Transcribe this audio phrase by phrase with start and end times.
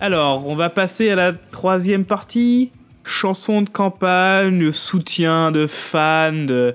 [0.00, 2.72] Alors, on va passer à la troisième partie.
[3.04, 6.74] Chanson de campagne, soutien de fans, de-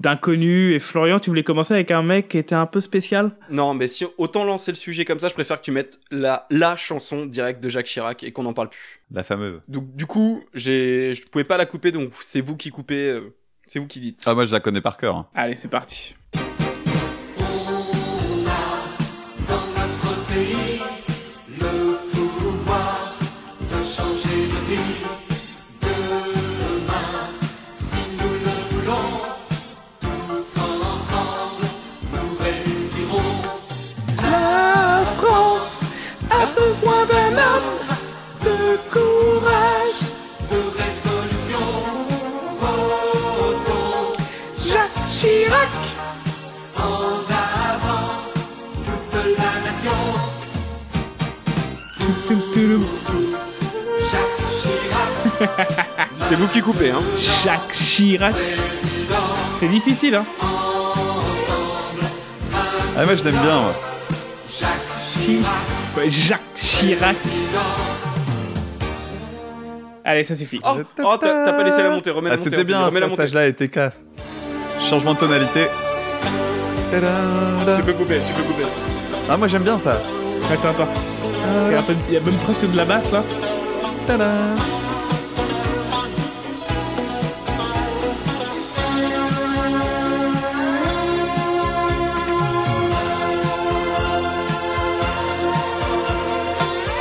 [0.00, 0.74] d'inconnus.
[0.74, 3.32] Et Florian, tu voulais commencer avec un mec qui était un peu spécial?
[3.50, 6.46] Non, mais si autant lancer le sujet comme ça, je préfère que tu mettes la,
[6.50, 9.00] la chanson directe de Jacques Chirac et qu'on n'en parle plus.
[9.10, 9.62] La fameuse.
[9.68, 13.34] Donc du coup, j'ai, je pouvais pas la couper, donc c'est vous qui coupez, euh,
[13.66, 14.22] c'est vous qui dites.
[14.26, 15.16] Ah, moi, je la connais par cœur.
[15.16, 15.26] hein.
[15.34, 16.14] Allez, c'est parti.
[56.28, 57.00] C'est vous qui coupez, hein.
[57.44, 58.34] Jacques Chirac.
[59.60, 60.24] C'est difficile, hein
[62.96, 63.60] Ah, moi, je l'aime bien.
[63.60, 63.74] moi.
[64.50, 65.40] Chi-
[65.96, 67.16] Ouais, Jacques Chirac.
[70.04, 70.60] Allez, ça suffit.
[70.64, 72.50] Oh, oh, t'as t'as pas laissé la montée, remets la Ah, montée.
[72.50, 73.16] c'était bien, ce remets la montée.
[73.16, 74.04] passage-là était classe.
[74.82, 75.66] Changement de tonalité.
[76.90, 77.76] Tadam.
[77.76, 78.64] Tu peux couper, tu peux couper.
[79.30, 80.00] Ah, moi, j'aime bien ça.
[80.52, 80.88] Attends, attends.
[81.68, 83.22] Il y, a un peu- il y a même presque de la basse là.
[84.06, 84.26] Tadam.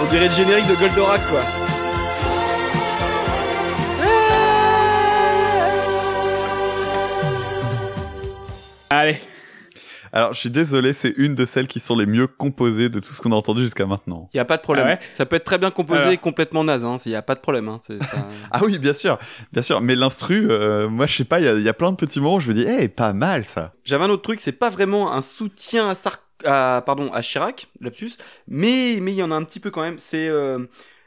[0.04, 1.42] On dirait le générique de Goldorak, quoi.
[8.90, 9.18] Allez.
[10.16, 13.12] Alors, je suis désolé, c'est une de celles qui sont les mieux composées de tout
[13.14, 14.30] ce qu'on a entendu jusqu'à maintenant.
[14.36, 14.86] Y a pas de problème.
[14.88, 16.22] Ah ouais Ça peut être très bien composé, Alors.
[16.22, 16.98] complètement naze, hein.
[17.08, 17.80] Y a pas de problème, hein.
[18.52, 19.18] Ah oui, bien sûr,
[19.52, 19.82] bien sûr.
[19.82, 21.96] Mais l'instru, euh, moi, je sais pas, il y, a- il y a plein de
[21.96, 23.74] petits moments où je me dis, eh, pas mal ça.
[23.84, 26.20] J'avais un autre truc, c'est pas vraiment un soutien à Sar...
[26.46, 28.12] à, pardon, à Chirac, lapsus,
[28.48, 30.00] mais mais il y en a un petit peu quand même.
[30.00, 30.60] C'est euh,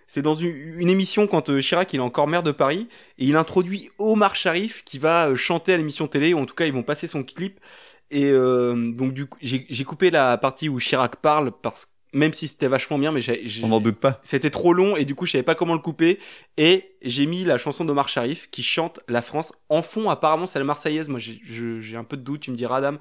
[0.06, 2.88] c'est dans une, une émission quand euh, Chirac il est encore maire de Paris
[3.18, 6.54] et il introduit Omar Sharif qui va euh, chanter à l'émission télé ou en tout
[6.54, 7.58] cas ils vont passer son clip.
[8.10, 12.32] Et euh, donc du coup j'ai coupé la partie où Chirac parle parce que même
[12.32, 14.20] si c'était vachement bien mais j'ai On n'en doute pas.
[14.22, 16.20] c'était trop long et du coup je savais pas comment le couper.
[16.56, 20.08] Et j'ai mis la chanson d'Omar Sharif qui chante la France en fond.
[20.08, 21.08] Apparemment c'est la Marseillaise.
[21.08, 22.42] Moi j'ai un peu de doute.
[22.42, 22.98] Tu me diras Adam.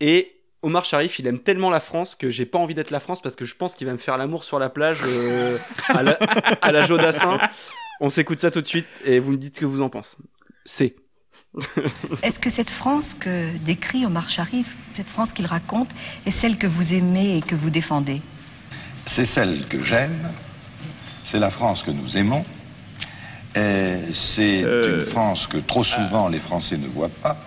[0.00, 3.20] Et Omar Sharif il aime tellement la France que j'ai pas envie d'être la France
[3.22, 5.56] parce que je pense qu'il va me faire l'amour sur la plage euh,
[5.88, 6.12] à, la,
[6.62, 7.38] à la Jodassin.
[8.00, 10.16] On s'écoute ça tout de suite et vous me dites ce que vous en pensez.
[10.64, 10.94] C'est.
[12.22, 15.88] Est-ce que cette France que décrit Omar Sharif, cette France qu'il raconte,
[16.26, 18.20] est celle que vous aimez et que vous défendez?
[19.06, 20.28] C'est celle que j'aime,
[21.24, 22.44] c'est la France que nous aimons,
[23.56, 24.02] et
[24.36, 25.04] c'est Euh.
[25.06, 27.38] une France que trop souvent les Français ne voient pas,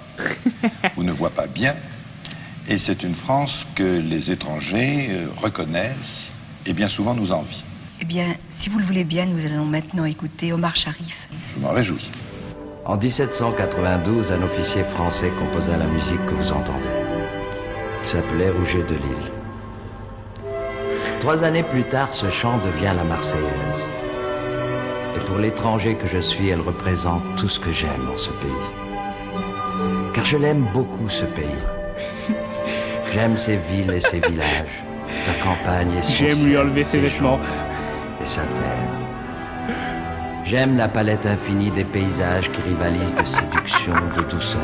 [0.98, 1.76] ou ne voient pas bien,
[2.68, 6.32] et c'est une France que les étrangers euh, reconnaissent
[6.66, 7.64] et bien souvent nous envient.
[8.02, 11.16] Eh bien, si vous le voulez bien, nous allons maintenant écouter Omar Sharif.
[11.56, 12.10] Je m'en réjouis.
[12.86, 16.90] En 1792, un officier français composa la musique que vous entendez.
[18.04, 19.32] Il s'appelait Rouget de Lille.
[21.20, 23.86] Trois années plus tard, ce chant devient la Marseillaise.
[25.16, 30.12] Et pour l'étranger que je suis, elle représente tout ce que j'aime en ce pays.
[30.16, 32.48] Car je l'aime beaucoup, ce pays.
[33.14, 34.84] J'aime ses villes et ses villages,
[35.26, 37.40] sa campagne et son J'aime lui enlever ses vêtements.
[38.22, 38.88] et sa terre.
[40.46, 44.62] J'aime la palette infinie des paysages qui rivalisent de séduction, de douceur,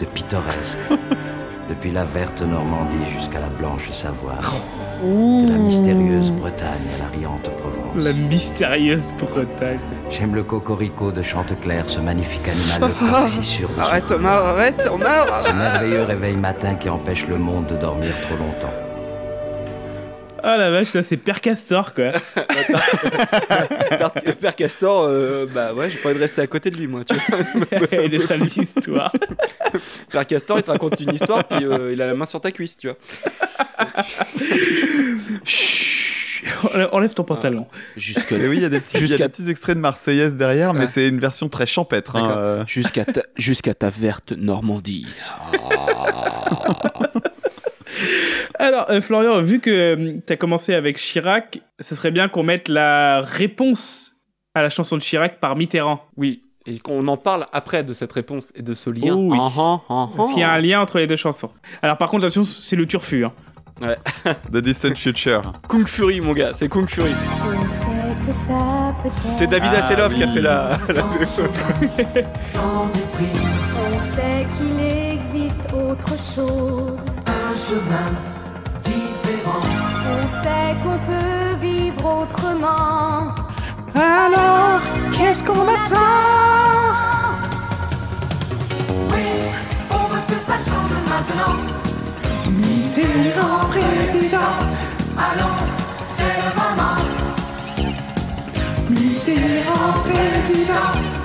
[0.00, 0.76] de pittoresque.
[1.68, 4.38] Depuis la verte Normandie jusqu'à la blanche Savoie.
[5.02, 7.96] De la mystérieuse Bretagne à la riante Provence.
[7.96, 9.80] La mystérieuse Bretagne.
[10.10, 14.88] J'aime le cocorico de Chanteclair, ce magnifique animal de frappessissure de arrête son Omar arrête
[14.92, 18.85] Omar Ce merveilleux réveil matin qui empêche le monde de dormir trop longtemps.
[20.48, 22.12] Ah la vache, ça c'est Père Castor quoi.
[23.88, 26.86] Père, Père Castor euh, bah ouais j'ai pas envie de rester à côté de lui
[26.86, 29.12] moi tu vois Et des sales histoires.
[30.10, 32.52] Père Castor, il te raconte une histoire, puis euh, il a la main sur ta
[32.52, 32.96] cuisse, tu vois.
[35.44, 35.96] Chut.
[36.92, 37.66] Enlève- ton pantalon.
[37.96, 39.74] Jusque Et oui, il y a des petits, il y a Jusqu'à- des petits extraits
[39.74, 42.14] de Marseillaise derrière, mais c'est une version très champêtre.
[42.16, 42.64] hein, euh.
[42.68, 45.06] jusqu'à ta, jusqu'à ta verte Normandie.
[48.66, 52.68] Alors, euh, Florian, vu que tu as commencé avec Chirac, ce serait bien qu'on mette
[52.68, 54.16] la réponse
[54.56, 56.00] à la chanson de Chirac par Mitterrand.
[56.16, 59.14] Oui, et qu'on en parle après de cette réponse et de ce lien.
[59.14, 59.38] Oh oui.
[59.40, 60.54] Ah, ah, ah, Parce qu'il y a ah.
[60.54, 61.52] un lien entre les deux chansons.
[61.80, 63.24] Alors, par contre, attention, c'est le turfu.
[63.24, 63.32] hein.
[63.80, 63.96] Ouais.
[64.52, 65.52] The Distant Future.
[65.68, 67.12] Kung Fury, mon gars, c'est Kung Fury.
[69.32, 70.70] C'est David Ah, Hasselhoff qui a fait la.
[70.70, 70.78] la.
[72.42, 72.90] Sans
[73.76, 76.98] On sait qu'il existe autre chose.
[77.26, 78.35] un chemin
[79.36, 79.60] différent.
[80.08, 83.34] On sait qu'on peut vivre autrement.
[83.94, 84.80] Alors,
[85.12, 86.94] qu'est-ce qu'on attend
[89.10, 89.26] Oui,
[89.90, 91.56] on veut que ça change maintenant.
[92.50, 94.56] Mitterrand président,
[95.18, 95.58] Allons,
[96.14, 96.96] c'est le moment.
[98.90, 101.15] Mitterrand président.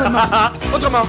[0.00, 0.18] Autrement.
[0.74, 1.02] Autrement.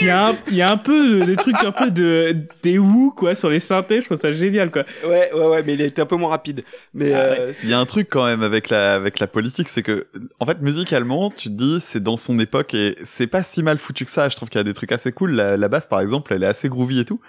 [0.00, 2.34] Il y, a un, il y a un peu de- des trucs un peu de
[2.64, 4.82] des Who quoi sur les synthés, je trouve ça génial quoi.
[5.06, 6.64] Ouais, ouais, ouais, mais il était un peu moins rapide.
[6.92, 9.68] Mais Ah euh, Il y a un truc quand même avec la avec la politique,
[9.68, 10.08] c'est que
[10.40, 13.78] en fait musicalement, tu te dis c'est dans son époque et c'est pas si mal
[13.78, 14.28] foutu que ça.
[14.28, 15.32] Je trouve qu'il y a des trucs assez cool.
[15.34, 17.20] La, la basse par exemple, elle est assez groovy et tout.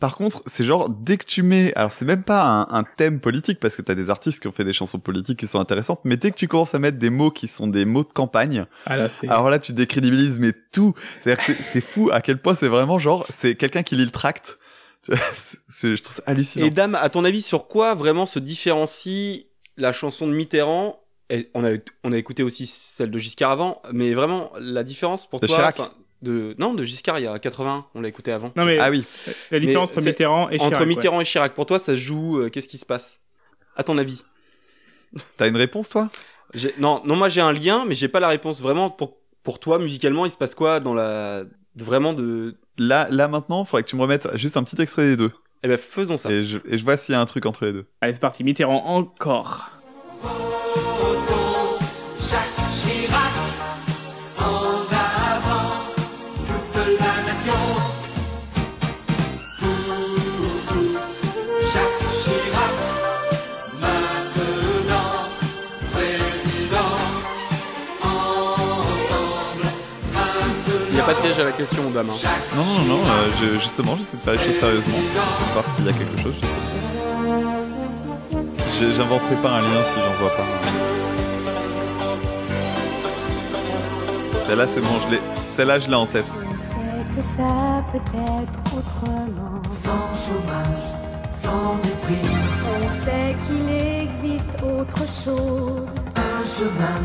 [0.00, 3.20] Par contre, c'est genre dès que tu mets, alors c'est même pas un, un thème
[3.20, 6.00] politique parce que t'as des artistes qui ont fait des chansons politiques qui sont intéressantes,
[6.04, 8.66] mais dès que tu commences à mettre des mots qui sont des mots de campagne,
[8.86, 10.94] Ah là c'est alors là tu décrédibilises mais tout.
[11.20, 14.10] C'est-à-dire que c'est- fou à quel point c'est vraiment genre c'est quelqu'un qui lit le
[14.10, 14.58] tract.
[15.08, 16.66] Je trouve ça hallucinant.
[16.66, 19.46] Et Dame, à ton avis, sur quoi vraiment se différencie
[19.76, 20.98] la chanson de Mitterrand
[21.30, 21.70] et on, a,
[22.04, 25.56] on a écouté aussi celle de Giscard avant, mais vraiment, la différence pour De toi...
[25.56, 25.80] Chirac.
[26.22, 28.52] De, non, de Giscard, il y a 80, on l'a écouté avant.
[28.56, 29.04] Non mais Ah oui.
[29.50, 30.72] la différence Mais entre Mitterrand et Chirac.
[30.72, 30.86] Entre ouais.
[30.86, 33.20] Mitterrand et Chirac, pour toi, ça se joue, euh, qu'est-ce qui se passe?
[33.76, 34.24] À ton avis?
[35.36, 36.10] T'as une réponse toi?
[36.78, 38.60] Non, non, moi j'ai un lien, mais j'ai pas la réponse.
[38.60, 41.42] Vraiment, pour, pour toi, musicalement, il se passe quoi dans la...
[41.76, 42.56] Vraiment de...
[42.78, 45.30] Là là maintenant, faudrait que tu me remettes juste un petit extrait des deux.
[45.62, 46.30] Eh ben, faisons ça.
[46.30, 47.86] Et je, et je vois s'il y a un truc entre les deux.
[48.00, 49.70] Allez c'est parti, Mitterrand encore.
[71.22, 72.06] Piège à la question, Dame.
[72.10, 72.28] hein.
[72.56, 74.94] Non, non, non, euh, je- justement, j'essaie de faire les choses sérieusement.
[74.98, 76.34] J'essaie de voir s'il y a quelque chose.
[78.96, 80.44] J'inventerai pas un lien si j'en vois pas.
[84.48, 85.20] Celle-là, c'est bon, je l'ai.
[85.56, 86.24] Celle-là, je l'ai en tête.
[87.16, 89.62] Que ça peut être autrement.
[89.70, 90.84] Sans chômage,
[91.32, 92.28] sans mépris,
[92.66, 95.88] On sait qu'il existe autre chose.
[96.16, 96.98] un chemin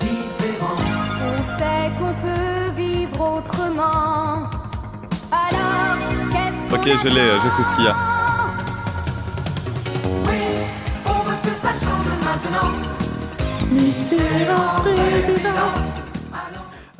[0.00, 0.76] différent.
[1.22, 4.48] On sait qu'on peut vivre autrement.
[5.30, 5.96] Alors,
[6.32, 7.96] qu'est-ce Ok, qu'on je l'ai, euh, je sais ce qu'il y a.
[10.26, 10.40] Oui,
[11.06, 12.70] on veut que ça change maintenant.
[13.70, 15.97] Mitterrand président.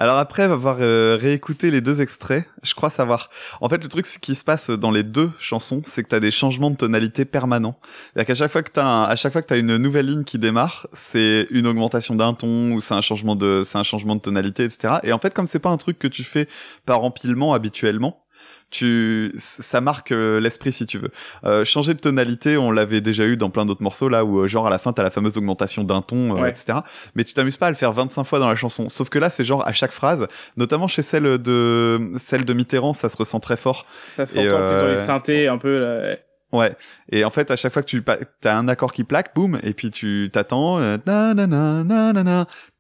[0.01, 3.31] Alors après avoir euh, réécouté les deux extraits, je crois savoir.
[3.61, 6.21] En fait, le truc ce qui se passe dans les deux chansons, c'est que t'as
[6.21, 7.79] des changements de tonalité permanents.
[7.83, 10.23] C'est-à-dire qu'à chaque fois que t'as un- à chaque fois que t'as une nouvelle ligne
[10.23, 14.15] qui démarre, c'est une augmentation d'un ton ou c'est un changement de c'est un changement
[14.15, 14.95] de tonalité, etc.
[15.03, 16.47] Et en fait, comme c'est pas un truc que tu fais
[16.87, 18.23] par empilement habituellement,
[18.71, 21.11] tu ça marque euh, l'esprit si tu veux.
[21.45, 24.47] Euh, changer de tonalité, on l'avait déjà eu dans plein d'autres morceaux là où euh,
[24.47, 26.51] genre à la fin t'as la fameuse augmentation d'un ton, euh, Ouais.
[26.51, 26.81] etc.
[27.15, 28.89] Mais tu t'amuses pas à le faire 25 fois dans la chanson.
[28.91, 30.27] Sauf que là c'est genre à chaque phrase,
[30.59, 33.87] notamment chez celle de celle de Mitterrand, ça se ressent très fort.
[34.09, 36.17] Ça s'entend plus dans les synthés un peu là.
[36.53, 36.75] Ouais.
[37.13, 38.03] Et en fait, à chaque fois que tu
[38.41, 40.97] t'as un accord qui plaque, boum, et puis tu t'attends, euh,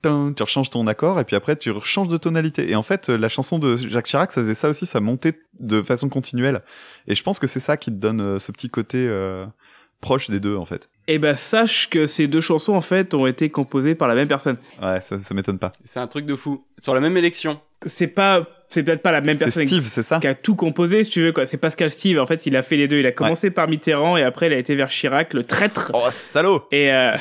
[0.02, 2.70] tu rechanges ton accord, et puis après tu rechanges de tonalité.
[2.70, 5.38] Et en fait, euh, la chanson de Jacques Chirac, ça faisait ça aussi, ça montait
[5.60, 6.62] de façon continuelle.
[7.08, 9.44] Et je pense que c'est ça qui te donne euh, ce petit côté euh,
[10.00, 10.88] proche des deux, en fait.
[11.06, 14.28] Et ben sache que ces deux chansons en fait ont été composées par la même
[14.28, 14.58] personne.
[14.82, 15.72] Ouais, ça, ça m'étonne pas.
[15.84, 16.64] C'est un truc de fou.
[16.78, 17.60] Sur la même élection.
[17.86, 20.54] C'est pas c'est peut-être pas la même C'est personne Steve, c'est ça qui a tout
[20.54, 21.46] composé si tu veux quoi.
[21.46, 24.16] C'est Pascal Steve en fait, il a fait les deux, il a commencé par Mitterrand
[24.16, 25.90] et après il a été vers Chirac, le traître.
[25.94, 27.16] Oh, salaud Et euh...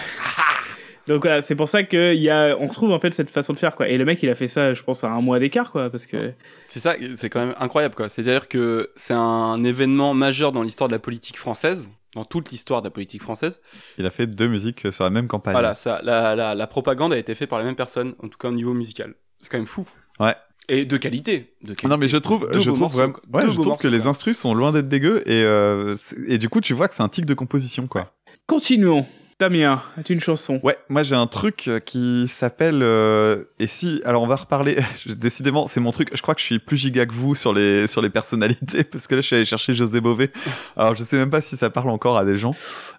[1.08, 3.54] donc voilà, c'est pour ça que il y a on retrouve en fait cette façon
[3.54, 3.88] de faire quoi.
[3.88, 6.06] Et le mec, il a fait ça je pense à un mois d'écart quoi parce
[6.06, 6.34] que
[6.68, 8.10] C'est ça, c'est quand même incroyable, quoi.
[8.10, 12.82] C'est-à-dire que c'est un événement majeur dans l'histoire de la politique française, dans toute l'histoire
[12.82, 13.62] de la politique française.
[13.98, 15.54] Il a fait deux musiques sur la même campagne.
[15.54, 18.38] Voilà, ça, la, la, la propagande a été faite par les mêmes personnes, en tout
[18.38, 19.16] cas au niveau musical.
[19.40, 19.86] C'est quand même fou.
[20.20, 20.36] Ouais.
[20.70, 21.54] Et de qualité.
[21.62, 21.88] De qualité.
[21.88, 24.38] Non mais je trouve, Deux je trouve morceaux, vraiment, ouais, je trouve que les instrus
[24.38, 25.96] sont loin d'être dégueux et euh,
[26.28, 28.14] et du coup tu vois que c'est un tic de composition quoi.
[28.48, 29.06] continuons.
[29.40, 30.60] Damien, as-tu une chanson?
[30.64, 34.78] Ouais, moi j'ai un truc euh, qui s'appelle euh, et si alors on va reparler
[35.06, 37.86] décidément c'est mon truc, je crois que je suis plus giga que vous sur les
[37.86, 40.32] sur les personnalités parce que là je suis allé chercher José Bové.
[40.76, 42.56] Alors je sais même pas si ça parle encore à des gens.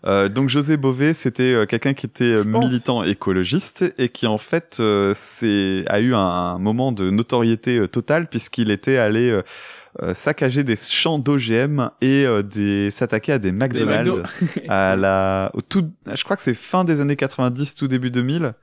[0.07, 2.47] Euh, donc José Bové, c'était quelqu'un qui était pense.
[2.47, 8.28] militant écologiste et qui en fait euh, c'est a eu un, moment de notoriété totale
[8.28, 9.40] puisqu'il était allé
[10.14, 14.23] saccager des champs d'OGM et euh, des s'attaquer à des McDonald's McDo.
[14.68, 18.54] à la au tout je crois que c'est fin des années 90 tout début 2000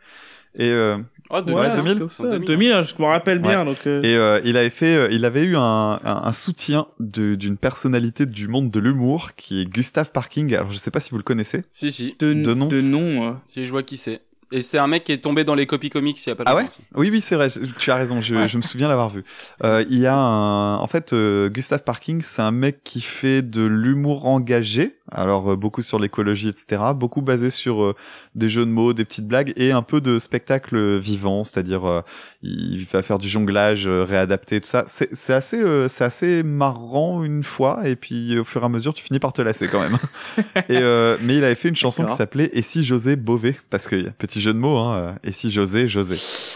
[0.57, 0.97] et euh,
[1.31, 1.85] Oh, de- Ouais, un 2000.
[1.85, 2.23] truc comme ça.
[2.23, 3.65] En 2000, 2000, hein, je me rappelle bien.
[3.65, 6.85] Donc, euh, et euh, il avait fait euh, il avait eu un, un, un soutien
[6.99, 11.09] d'une personnalité du monde de l'humour qui est Gustave Parking alors je sais pas si
[11.09, 12.15] vous le connaissez Si, si.
[12.19, 12.67] de, de nom.
[12.67, 13.33] de nom, euh.
[13.47, 14.21] Si, je vois qui c'est.
[14.51, 16.43] Et c'est un mec qui est tombé dans les copies comics il y a pas
[16.45, 16.81] Ah longtemps ouais aussi.
[16.95, 17.49] Oui, oui, c'est vrai.
[17.49, 18.21] je- Tu as raison.
[18.21, 18.47] Je, Ouais.
[18.47, 19.23] je me souviens l'avoir vu.
[19.63, 23.41] Euh, il y a un, en fait, euh, Gustave Parking, c'est un mec qui fait
[23.41, 24.97] de l'humour engagé.
[25.11, 26.81] Alors euh, beaucoup sur l'écologie, etc.
[26.95, 27.95] Beaucoup basé sur euh,
[28.33, 32.01] des jeux de mots, des petites blagues et un peu de spectacle vivant, c'est-à-dire euh,
[32.41, 34.83] il va faire du jonglage, euh, réadapté, tout ça.
[34.87, 38.69] C'est c'est assez, euh, c'est assez marrant une fois et puis au fur et à
[38.69, 39.97] mesure, tu finis par te lasser quand même.
[40.69, 43.87] et euh, mais il avait fait une chanson qui s'appelait Et si José Beauvais parce
[43.87, 44.95] que petit jeu de mots, hein.
[44.97, 46.15] euh, Et si José, José.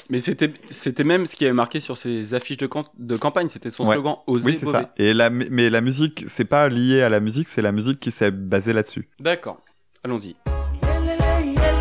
[0.10, 3.48] Mais c'était, c'était même ce qui avait marqué sur ses affiches de, camp- de campagne.
[3.50, 3.96] C'était son Ouais.
[3.96, 4.92] slogan Oser Oui, c'est ça.
[4.98, 8.12] Et la, mais la musique, c'est pas lié à la musique, c'est la musique qui
[8.12, 9.08] s'est basée là-dessus.
[9.20, 9.58] D'accord.
[10.04, 10.36] Allons-y.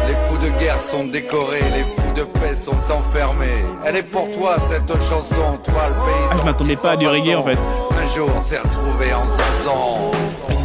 [0.08, 3.46] Les fous de guerre sont décorés, les fous de paix sont enfermés.
[3.84, 6.28] Elle est pour toi cette chanson, toi le paysan.
[6.30, 7.58] Ah, je m'attendais pas à du reggae, en fait.
[7.58, 10.12] Un jour on s'est retrouvés en zanzan.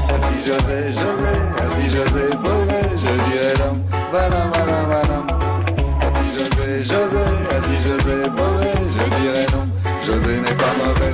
[0.07, 3.83] Si José, José, si José, Beauvais, je dirais l'homme.
[6.83, 7.23] Si José,
[7.63, 9.65] si José, Beauvais, je dirais non.
[10.05, 11.13] José n'est pas mauvais.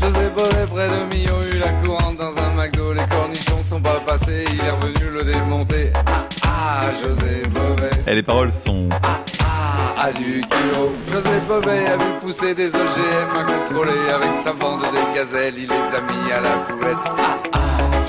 [0.00, 2.92] José Beauvais près de Millau eut la courante dans un McDo.
[2.92, 5.92] Les cornichons sont pas passés, il est revenu le démonter.
[5.94, 7.90] Ah, ah, José Beauvais.
[8.08, 8.88] Et les paroles sont.
[9.04, 10.92] Ah, à du kilo.
[11.12, 15.54] José Bobet a vu pousser des OGM à contrôler avec sa bande de gazelles.
[15.56, 16.96] Il les a mis à la poubelle.
[17.04, 17.58] Ah, ah,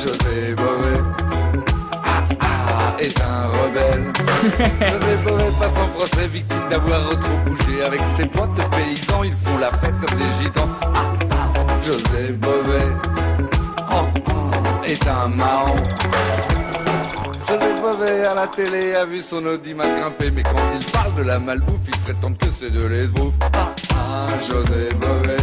[0.03, 1.30] José Bobet.
[3.01, 4.12] Est un rebelle.
[4.79, 7.84] José Bobet passe en procès, victime d'avoir trop bougé.
[7.84, 10.70] Avec ses potes paysans, ils font la fête comme des gitans.
[10.81, 11.48] Ah, ah,
[11.84, 12.88] José Bobet.
[13.91, 15.75] Oh, oh, est un marrant.
[17.48, 21.24] José Bové à la télé a vu son audimat grimper, mais quand il parle de
[21.24, 23.34] la malbouffe, il prétend que c'est de l'esbrouffe.
[23.41, 25.38] Ah, ah, José Bové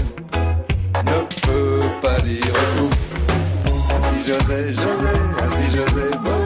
[1.05, 2.95] ne peut pas dire ouf.
[3.91, 5.12] Ainsi José, José,
[5.43, 6.38] ainsi José Bové,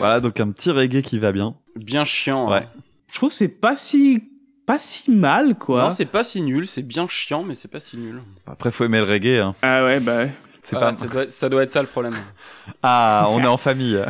[0.00, 1.54] Voilà, donc un petit reggae qui va bien.
[1.76, 2.50] Bien chiant.
[2.50, 2.58] Ouais.
[2.58, 2.80] hein.
[3.10, 4.24] Je trouve que c'est pas si
[4.66, 5.84] pas si mal quoi.
[5.84, 6.66] Non, c'est pas si nul.
[6.68, 8.22] C'est bien chiant, mais c'est pas si nul.
[8.46, 9.38] Après, faut aimer le reggae.
[9.40, 9.52] Hein.
[9.62, 10.16] ah ouais bah.
[10.18, 10.32] ouais.
[10.62, 10.92] C'est pas.
[10.92, 12.12] ça, doit, ça doit être ça le problème.
[12.82, 13.98] Ah, on est en famille.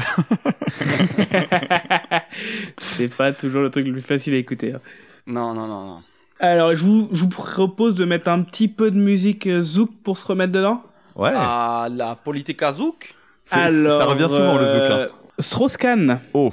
[2.80, 4.75] c'est pas toujours le truc le plus facile à écouter.
[4.75, 4.80] hein.
[5.26, 6.02] Non, non, non, non.
[6.38, 9.90] Alors je vous, je vous propose de mettre un petit peu de musique euh, zouk
[10.02, 10.82] pour se remettre dedans.
[11.16, 11.32] Ouais.
[11.35, 13.14] Ah, la politica zouk?
[13.44, 13.56] C'est-
[13.88, 14.80] ça revient souvent le zouk.
[14.80, 15.16] euh, Hein.
[15.40, 16.20] Strauss-Kahn.
[16.35, 16.50] Oh,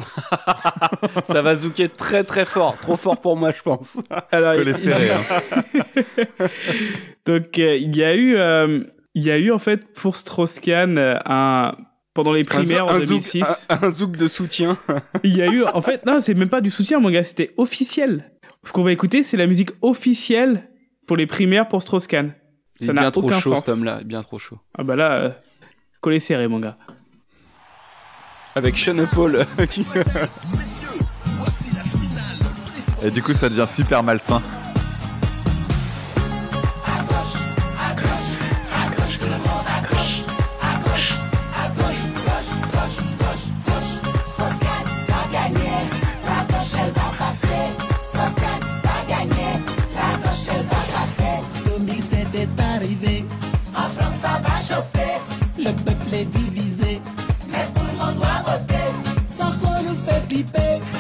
[1.26, 2.76] Ça va zouker très très fort.
[2.78, 3.98] Trop fort pour moi, je pense.
[4.32, 5.12] Alors, que les il- serrer.
[5.12, 6.44] Hein.
[7.26, 8.84] Donc euh, il y a eu euh,
[9.16, 11.74] il y a eu en fait pour Strauss-Kahn euh, un
[12.14, 14.78] pendant les primaires en un, zouk, 2006, un, un zouk de soutien.
[15.24, 17.54] il y a eu en fait non, c'est même pas du soutien mon gars, c'était
[17.58, 18.32] officiel.
[18.64, 20.70] Ce qu'on va écouter, c'est la musique officielle
[21.06, 22.34] pour les primaires pour Strauss-Kahn.
[22.82, 23.66] Ça n'a aucun chaud sens.
[23.66, 24.60] cet homme-là, bien trop chaud.
[24.78, 25.30] Ah bah là euh,
[26.02, 26.76] collé serré mon gars.
[28.58, 29.46] Avec Sean Paul.
[33.04, 34.42] Et du coup, ça devient super malsain.
[60.28, 60.97] Qu'on nous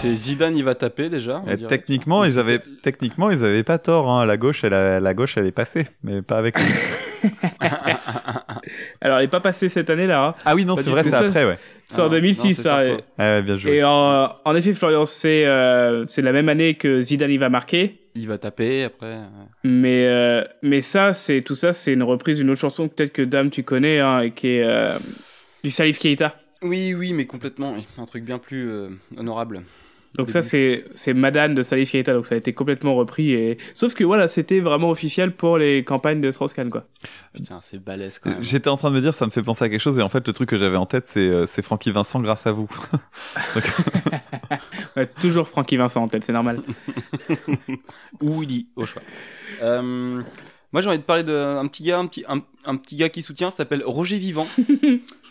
[0.00, 1.42] c'est Zidane, il va taper déjà.
[1.46, 4.08] on techniquement, ils avaient, techniquement, ils avaient pas tort.
[4.10, 4.26] Hein.
[4.26, 6.56] La gauche, elle, a- la gauche, elle est passée, mais pas avec.
[6.58, 6.66] lui.
[9.00, 10.24] Alors elle est pas passée cette année là.
[10.26, 10.34] hein.
[10.44, 11.58] ah oui, non, c'est vrai, c'est après, ouais.
[11.88, 12.62] C'est en Ah, 2006 non, c'est ça.
[12.70, 12.84] sympa.
[12.86, 13.76] Et, Ouais, bien joué.
[13.76, 17.48] et en, en effet Florian, c'est euh, c'est la même année que Zidane il va
[17.48, 18.00] marquer.
[18.14, 19.16] Il va taper après.
[19.64, 23.12] Mais, euh, mais ça, c'est tout ça, c'est une reprise d'une autre chanson que peut-être
[23.12, 24.96] que Dame tu connais, hein, et qui est euh,
[25.64, 26.34] du Salif Keita.
[26.62, 27.76] Oui, oui, mais complètement.
[27.96, 29.62] Un truc bien plus euh, honorable.
[30.16, 33.58] Donc ça c'est c'est Madame de Salif Keita donc ça a été complètement repris et
[33.74, 36.84] sauf que voilà c'était vraiment officiel pour les campagnes de Strauss-Kahn quoi.
[37.34, 38.42] Putain, c'est balèze quand même.
[38.42, 40.08] J'étais en train de me dire, ça me fait penser à quelque chose, et en
[40.08, 42.68] fait, le truc que j'avais en tête, c'est euh, c'est Francky Vincent grâce à vous.
[44.96, 46.62] Ouais, toujours Francky Vincent en tête c'est normal.
[48.20, 49.02] Ou Willy, au choix.
[49.62, 50.22] Euh,
[50.72, 53.22] moi, j'ai envie de parler d'un petit gars, un petit, un, un petit gars qui
[53.22, 54.46] soutient, s'appelle Roger Vivant.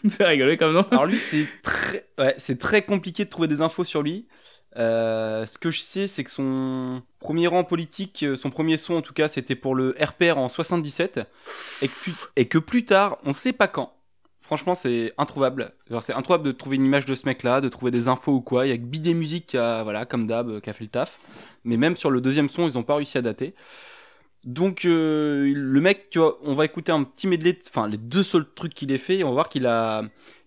[0.07, 0.85] c'est rigolé comme nom.
[0.91, 4.27] Alors lui, c'est très, ouais, c'est très compliqué de trouver des infos sur lui.
[4.77, 8.95] Euh, ce que je sais, c'est que son premier rang politique, euh, son premier son
[8.95, 11.21] en tout cas, c'était pour le RPR en 77,
[11.81, 13.93] et que, plus- et que plus tard, on sait pas quand.
[14.41, 15.73] Franchement, c'est introuvable.
[16.01, 18.65] C'est introuvable de trouver une image de ce mec-là, de trouver des infos ou quoi.
[18.65, 20.85] Il y a que Bidé Musique qui a, voilà, comme d'hab, euh, qui a fait
[20.85, 21.17] le taf.
[21.65, 23.55] Mais même sur le deuxième son, ils ont pas réussi à dater.
[24.47, 28.23] Donc euh, le mec, tu vois, on va écouter un petit medley, enfin les deux
[28.23, 30.03] seuls trucs qu'il ait fait, et on va voir qu'il a,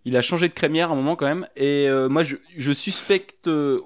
[0.07, 1.47] il a changé de crémière à un moment quand même.
[1.55, 3.79] Et euh, moi, je, suspecte, euh,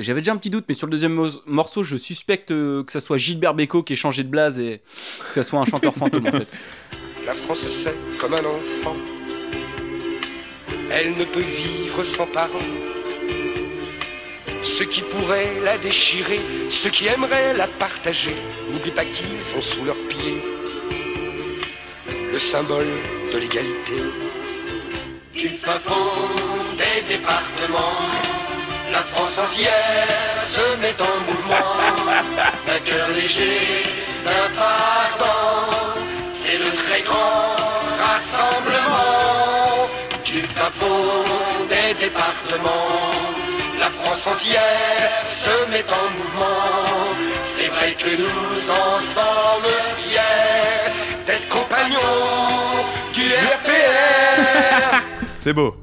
[0.00, 3.00] j'avais déjà un petit doute, mais sur le deuxième mo- morceau, je suspecte que ça
[3.00, 4.80] soit Gilbert Bécaud qui ait changé de blase et
[5.28, 6.48] que ça soit un chanteur fantôme en fait.
[7.24, 8.96] La France c'est comme un enfant.
[10.90, 12.58] Elle ne peut vivre sans parents.
[14.62, 16.40] Ceux qui pourraient la déchirer,
[16.70, 18.36] ceux qui aimeraient la partager,
[18.70, 20.42] n'oublie pas qu'ils sont sous leurs pieds.
[22.32, 22.86] Le symbole
[23.32, 23.98] de l'égalité.
[25.34, 26.22] Du fin fond
[26.76, 28.06] des départements,
[28.92, 31.72] la France entière se met en mouvement.
[32.66, 33.82] D'un cœur léger,
[34.24, 34.78] d'un pas
[35.10, 36.00] ardent,
[36.32, 37.56] c'est le très grand
[38.06, 39.88] rassemblement.
[40.24, 43.41] Du fin fond des départements,
[44.12, 47.14] entière se met en mouvement.
[47.54, 50.92] C'est vrai que nous en sommes fiers
[51.26, 53.22] d'être compagnons du
[53.58, 55.02] RPR.
[55.38, 55.74] C'est beau.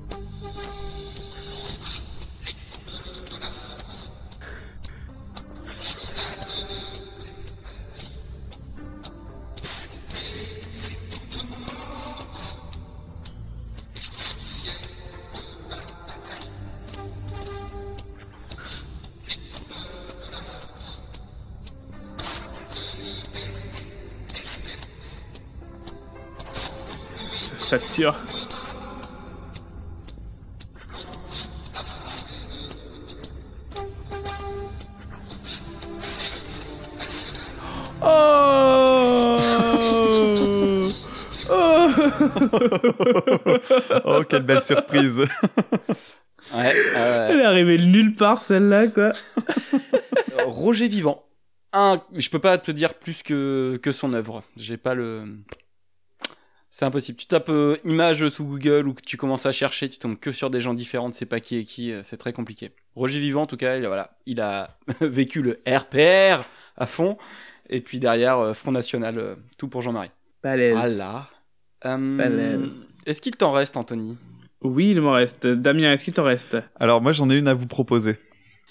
[27.70, 28.16] Ça tire.
[38.02, 39.38] Oh
[41.52, 41.52] Oh
[44.06, 45.22] oh, quelle belle surprise.
[46.52, 49.12] Ouais, euh, Elle est arrivée de nulle part celle-là quoi.
[50.48, 51.24] Roger Vivant.
[51.74, 54.42] Un, je peux pas te dire plus que, que son œuvre.
[54.58, 55.26] J'ai pas le.
[56.80, 57.18] C'est impossible.
[57.18, 60.32] Tu tapes euh, image sous Google ou que tu commences à chercher, tu tombes que
[60.32, 62.72] sur des gens différents, tu sais pas qui est qui, euh, c'est très compliqué.
[62.96, 66.46] Roger Vivant, en tout cas, il, voilà, il a vécu le RPR
[66.78, 67.18] à fond,
[67.70, 70.12] et puis derrière, euh, Front National, euh, tout pour Jean-Marie.
[70.42, 70.78] Balèze.
[70.78, 71.28] Voilà.
[71.84, 72.88] Euh, Balèze.
[73.06, 74.18] Est-ce qu'il t'en reste, Anthony?
[74.62, 75.48] Oui, il m'en reste.
[75.48, 76.56] Damien, est-ce qu'il t'en reste?
[76.80, 78.16] Alors moi j'en ai une à vous proposer,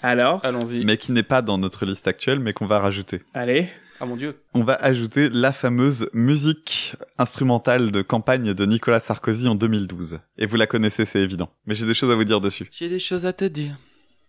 [0.01, 0.43] Alors?
[0.43, 0.83] Allons-y.
[0.83, 3.21] mais qui n'est pas dans notre liste actuelle, mais qu'on va rajouter.
[3.35, 3.69] Allez.
[4.01, 4.33] Ah mon dieu.
[4.53, 10.19] On va ajouter la fameuse musique instrumentale de campagne de Nicolas Sarkozy en 2012.
[10.37, 11.49] Et vous la connaissez, c'est évident.
[11.65, 12.69] Mais j'ai des choses à vous dire dessus.
[12.71, 13.77] J'ai des choses à te dire.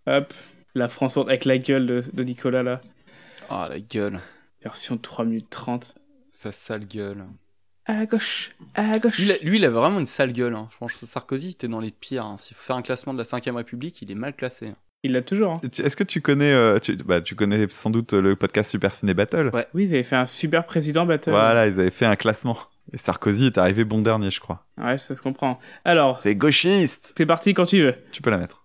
[0.06, 0.34] Hop.
[0.74, 2.80] La France avec la gueule de, de Nicolas là.
[3.48, 4.20] Ah, la gueule.
[4.62, 5.94] Version 3 minutes 30.
[6.32, 7.24] Sa sale gueule.
[7.86, 9.18] À gauche, à gauche.
[9.18, 10.54] Lui, il a- lui, il a vraiment une sale gueule.
[10.54, 10.68] Hein.
[10.70, 12.24] Franchement, Sarkozy, était dans les pires.
[12.24, 12.36] hein.
[12.38, 14.74] S'il faut faire un classement de la 5ème République, il est mal classé.
[15.02, 15.52] Il l'a toujours.
[15.52, 15.60] hein.
[15.82, 19.14] Est-ce que tu connais, euh, tu, bah, tu connais sans doute le podcast Super Ciné
[19.14, 19.66] Battle Ouais.
[19.72, 21.30] Oui, ils avaient fait un super président battle.
[21.30, 22.58] Voilà, ils avaient fait un classement.
[22.92, 24.66] Et Sarkozy est arrivé bon dernier, je crois.
[24.76, 25.58] Ouais, ça se comprend.
[25.86, 27.94] Alors, C'est gauchiste c'est parti quand tu veux.
[28.12, 28.64] Tu peux la mettre.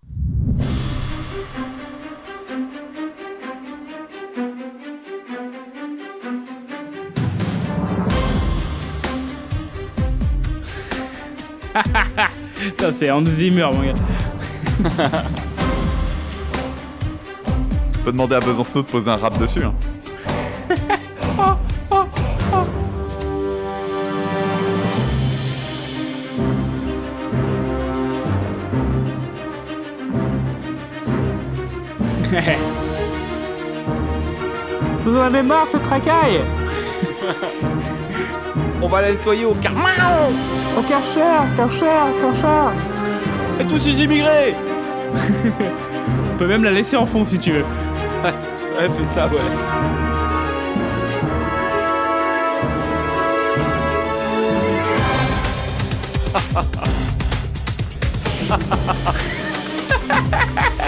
[12.60, 15.24] Putain, c'est Hans Zimmer, mon gars.
[18.06, 19.64] Peux demander à Besançon de poser un rap dessus.
[19.64, 19.74] Hein.
[35.04, 36.42] Vous en avez marre, cette racaille
[38.84, 39.72] On va la nettoyer au car...
[40.78, 41.88] Au Karcher, Karcher,
[42.22, 42.70] Karcher
[43.60, 44.54] Et tous ces immigrés
[46.36, 47.66] On peut même la laisser en fond si tu veux.
[48.78, 49.40] Ouais, fais ça, ouais.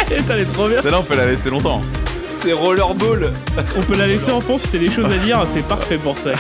[0.10, 0.82] Elle est trop bien.
[0.82, 1.80] Celle-là, on peut la laisser longtemps.
[2.42, 3.32] C'est Rollerball.
[3.78, 6.18] On peut la laisser en fond si t'as des choses à dire, c'est parfait pour
[6.18, 6.32] ça.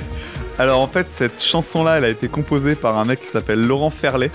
[0.58, 3.90] Alors en fait, cette chanson-là, elle a été composée par un mec qui s'appelle Laurent
[3.90, 4.30] Ferlet,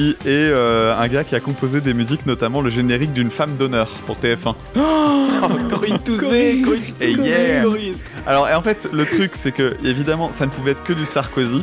[0.00, 3.56] qui est euh, un gars qui a composé des musiques, notamment le générique d'une femme
[3.56, 4.54] d'honneur pour TF1.
[5.68, 7.62] Corinne Touzé, Corinne Et Touzé, yeah.
[7.62, 7.94] Corinne.
[8.26, 11.04] Alors et en fait, le truc, c'est que évidemment, ça ne pouvait être que du
[11.04, 11.62] Sarkozy.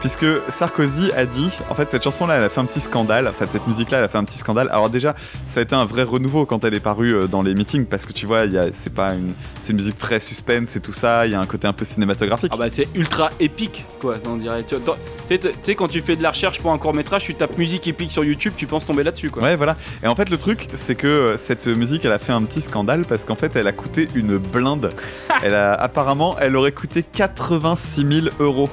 [0.00, 3.26] Puisque Sarkozy a dit, en fait, cette chanson-là, elle a fait un petit scandale.
[3.26, 4.68] En fait, cette musique-là, elle a fait un petit scandale.
[4.70, 5.14] Alors déjà,
[5.46, 8.04] ça a été un vrai renouveau quand elle est parue euh, dans les meetings, parce
[8.04, 11.26] que tu vois, c'est pas une, c'est une musique très suspense et tout ça.
[11.26, 12.52] Il y a un côté un peu cinématographique.
[12.54, 14.62] Ah bah c'est ultra épique quoi, on dirait.
[14.62, 14.82] Tu tu
[15.28, 17.58] sais, tu sais, quand tu fais de la recherche pour un court métrage, tu tapes
[17.58, 19.42] musique épique sur YouTube, tu penses tomber là-dessus quoi.
[19.42, 19.76] Ouais, voilà.
[20.02, 22.60] Et en fait, le truc, c'est que euh, cette musique, elle a fait un petit
[22.60, 24.92] scandale parce qu'en fait, elle a coûté une blinde.
[25.42, 28.70] elle a, apparemment, elle aurait coûté 86 000 euros.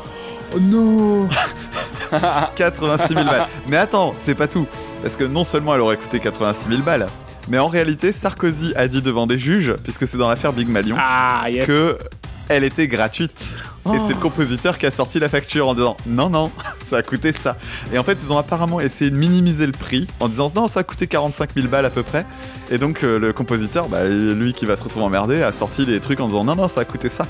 [0.56, 1.28] Oh non
[2.56, 3.48] 86 000 balles.
[3.68, 4.68] Mais attends, c'est pas tout.
[5.02, 7.08] Parce que non seulement elle aurait coûté 86 000 balles,
[7.50, 10.96] mais en réalité, Sarkozy a dit devant des juges, puisque c'est dans l'affaire Big Malion,
[11.00, 11.66] Ah, yes.
[11.66, 11.98] que
[12.48, 13.58] elle était gratuite.
[13.88, 13.94] Et Oh.
[14.08, 16.52] c'est le compositeur qui a sorti la facture en disant non, non,
[16.84, 17.56] ça a coûté ça.
[17.94, 20.80] Et en fait, ils ont apparemment essayé de minimiser le prix en disant non, ça
[20.80, 22.26] a coûté 45 000 balles à peu près.
[22.72, 26.00] Et donc, euh, le compositeur, bah, lui qui va se retrouver emmerdé, a sorti les
[26.00, 27.26] trucs en disant non, non, ça a coûté ça.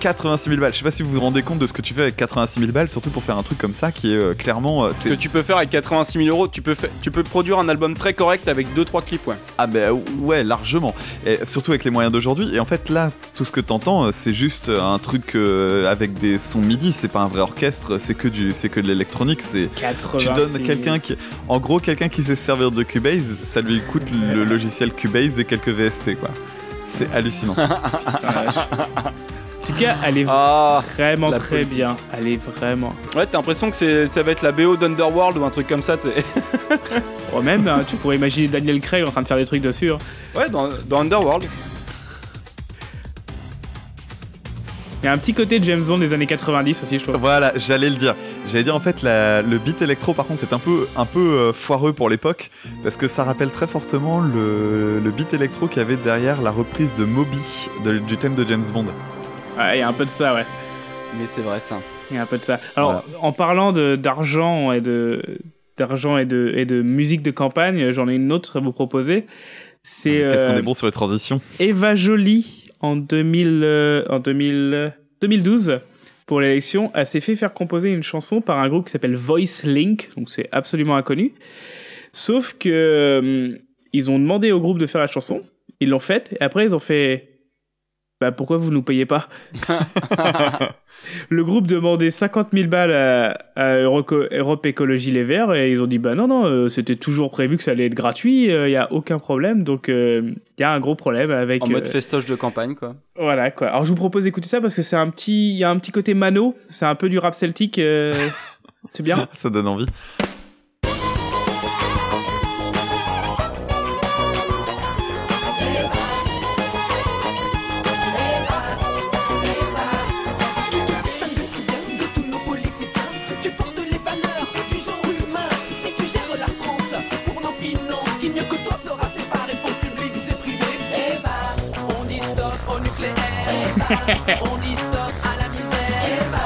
[0.00, 0.72] 86 000 balles.
[0.72, 2.60] Je sais pas si vous vous rendez compte de ce que tu fais avec 86
[2.60, 4.84] 000 balles, surtout pour faire un truc comme ça qui est euh, clairement.
[4.86, 7.22] euh, Ce que tu peux faire avec 86 000 euros, tu peux, fa- tu peux
[7.22, 9.36] produire un album très correct avec 2-3 clips, ouais.
[9.58, 10.94] Ah ben ouais, largement.
[11.26, 12.50] Et surtout avec les moyens d'aujourd'hui.
[12.54, 16.38] Et en fait là, tout ce que t'entends, c'est juste un truc euh, avec des
[16.38, 16.92] sons MIDI.
[16.92, 17.98] C'est pas un vrai orchestre.
[17.98, 19.40] C'est que du, c'est que de l'électronique.
[19.42, 20.64] C'est tu 86 donnes 000.
[20.64, 21.16] quelqu'un qui,
[21.48, 24.02] en gros, quelqu'un qui sait se servir de Cubase, ça lui coûte
[24.34, 26.30] le logiciel Cubase et quelques VST quoi.
[26.86, 27.54] C'est hallucinant.
[29.62, 31.74] En tout cas, elle est Ah, vraiment très politique.
[31.76, 31.96] bien.
[32.18, 32.92] Elle est vraiment.
[33.14, 35.96] ouais, t'as l'impression que ça va être la BO d'Underworld ou un truc comme ça,
[35.96, 36.24] tu sais.
[37.32, 39.92] Oh, même, hein, tu pourrais imaginer Daniel Craig en train de faire des trucs dessus.
[39.92, 39.98] hein.
[40.34, 41.44] Ouais, dans, dans Underworld.
[45.02, 47.16] Il y a un petit côté James Bond des années 90 aussi, je trouve.
[47.16, 48.16] Voilà, j'allais le dire.
[48.48, 51.20] J'allais dire en fait la- le beat électro par contre c'est un peu un peu
[51.20, 52.50] euh, foireux pour l'époque
[52.82, 56.50] parce que ça rappelle très fortement le, le beat électro qu'il y avait derrière la
[56.50, 57.38] reprise de Moby
[57.84, 58.86] de- du thème de James Bond.
[59.60, 60.44] Ouais, il y a un peu de ça, ouais.
[61.18, 61.80] Mais c'est vrai ça.
[62.10, 62.58] Il y a un peu de ça.
[62.76, 65.22] Alors, en parlant de- d'argent et de
[65.76, 69.26] d'argent et de, et de musique de campagne, j'en ai une autre à vous proposer.
[69.82, 74.18] C'est Qu'est-ce qu'on euh, est bon sur les transitions Eva Jolie en 2000, euh, en
[74.18, 74.90] 2000, euh,
[75.22, 75.80] 2012
[76.26, 79.64] pour l'élection, elle s'est fait faire composer une chanson par un groupe qui s'appelle Voice
[79.64, 81.32] Link, donc c'est absolument inconnu.
[82.12, 83.58] Sauf que euh,
[83.92, 85.42] ils ont demandé au groupe de faire la chanson,
[85.80, 87.29] ils l'ont faite et après ils ont fait
[88.20, 89.28] bah pourquoi vous nous payez pas
[91.30, 95.80] Le groupe demandait 50 000 balles à, à Euroco- Europe Écologie Les Verts et ils
[95.80, 98.70] ont dit bah non non euh, c'était toujours prévu que ça allait être gratuit, il
[98.70, 101.90] y a aucun problème donc il y a un gros problème avec En mode euh,
[101.90, 102.94] festoche de campagne, quoi.
[103.16, 103.68] voilà quoi.
[103.68, 105.78] Alors je vous propose d'écouter ça parce que c'est un petit, il y a un
[105.78, 108.12] petit côté mano, c'est un peu du rap celtique, euh,
[108.92, 109.26] c'est bien.
[109.32, 109.86] Ça donne envie.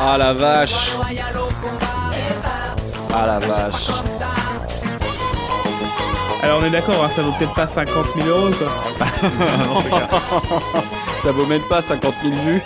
[0.00, 0.92] Ah la vache.
[3.12, 3.88] Ah la vache.
[6.42, 8.68] Alors on est d'accord, hein, ça vaut peut-être pas 50 000 euros quoi.
[11.22, 12.62] Ça vaut même pas 50 000 vues.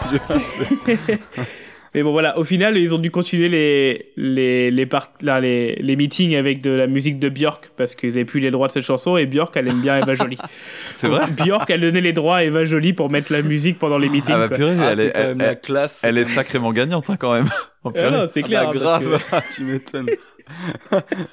[1.98, 5.74] Mais bon voilà, au final ils ont dû continuer les les les, part- là, les,
[5.80, 8.72] les meetings avec de la musique de Björk parce qu'ils avaient plus les droits de
[8.72, 10.38] cette chanson et Björk elle aime bien Eva Jolie.
[10.92, 11.22] C'est vrai?
[11.28, 14.32] Björk elle donnait les droits à Eva Jolie pour mettre la musique pendant les meetings.
[14.32, 16.00] Ah bah purée, Ah, elle, est, quand même elle, la classe.
[16.04, 17.48] elle est sacrément gagnante hein, quand même.
[17.84, 18.10] Oh, Ah purée.
[18.12, 18.62] non, c'est Ah clair.
[18.62, 20.06] bah, hein, parce grave, que- tu m'étonnes.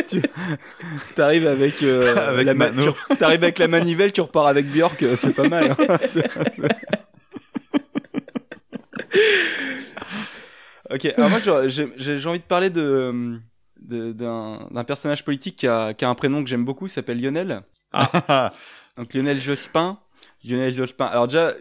[0.08, 4.66] tu arrives avec, euh, Avec la ma- tu- t'arrives avec la manivelle, tu repars avec
[4.72, 5.72] Björk, euh, c'est pas mal.
[5.78, 5.98] hein.
[10.92, 13.40] Ok, alors moi j'ai envie de parler de
[13.82, 17.62] d'un personnage politique qui a, qui a un prénom que j'aime beaucoup, il s'appelle Lionel.
[18.98, 20.00] Donc Lionel Jospin.
[20.44, 21.06] Lionel Jospin.
[21.06, 21.52] Alors déjà,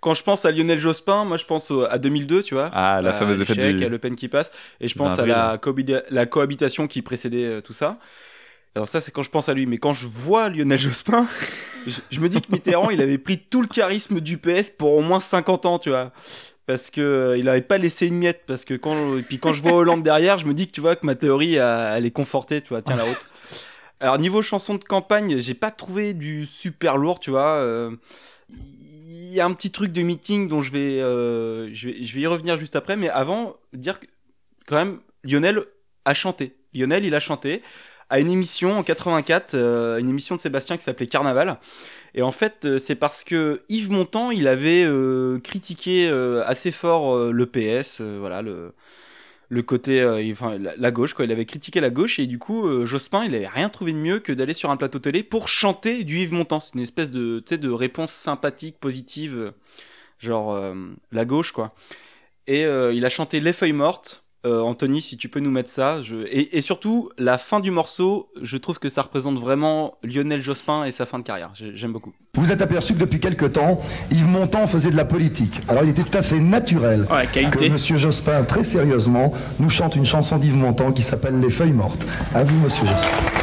[0.00, 2.70] quand je pense à Lionel Jospin, moi je pense au- à 2002, tu vois.
[2.72, 4.50] Ah, la fameuse défaite du- à Le Pen qui passe.
[4.80, 5.26] Et je pense à
[6.10, 7.98] la cohabitation qui précédait euh, tout ça.
[8.74, 9.66] Alors ça, c'est quand je pense à lui.
[9.66, 11.28] Mais quand je vois Lionel Jospin,
[12.10, 15.02] je, me dis que Mitterrand, il avait pris tout le charisme du PS pour au
[15.02, 16.12] moins 50 ans, tu vois.
[16.66, 18.42] Parce que euh, il avait pas laissé une miette.
[18.46, 20.80] Parce que quand, et puis quand je vois Hollande derrière, je me dis que tu
[20.80, 23.28] vois que ma théorie, euh, elle est confortée, tu vois, tient la route.
[24.00, 27.56] Alors niveau chanson de campagne, j'ai pas trouvé du super lourd, tu vois.
[27.56, 27.90] euh,
[28.50, 30.98] Il y a un petit truc de meeting dont je vais,
[31.72, 34.06] je vais y revenir juste après, mais avant dire que
[34.66, 35.60] quand même Lionel
[36.04, 36.56] a chanté.
[36.74, 37.62] Lionel, il a chanté
[38.12, 41.58] à une émission en 84, euh, une émission de Sébastien qui s'appelait Carnaval.
[42.14, 46.70] Et en fait, euh, c'est parce que Yves Montand, il avait euh, critiqué euh, assez
[46.70, 48.74] fort le PS, voilà le
[49.48, 51.26] le côté, enfin la, gauche quoi.
[51.26, 54.18] Il avait critiqué la gauche et du coup Jospin, il avait rien trouvé de mieux
[54.18, 56.60] que d'aller sur un plateau télé pour chanter du Yves Montand.
[56.60, 59.52] C'est une espèce de, de réponse sympathique, positive,
[60.18, 60.58] genre
[61.12, 61.74] la gauche quoi.
[62.46, 64.24] Et il a chanté Les Feuilles Mortes.
[64.44, 66.02] Euh, Anthony, si tu peux nous mettre ça.
[66.02, 66.16] Je...
[66.26, 70.84] Et, et surtout, la fin du morceau, je trouve que ça représente vraiment Lionel Jospin
[70.84, 71.50] et sa fin de carrière.
[71.54, 72.12] J'ai- J'aime beaucoup.
[72.34, 75.60] Vous êtes aperçu que depuis quelque temps, Yves Montand faisait de la politique.
[75.68, 80.06] Alors il était tout à fait naturel que Monsieur Jospin, très sérieusement, nous chante une
[80.06, 82.04] chanson d'Yves Montand qui s'appelle Les Feuilles Mortes.
[82.34, 83.41] À vous, Monsieur Jospin.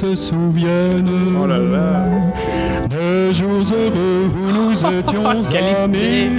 [0.00, 2.04] Te souviennes Oh là là.
[2.88, 6.30] Des jours heureux où nous étions amis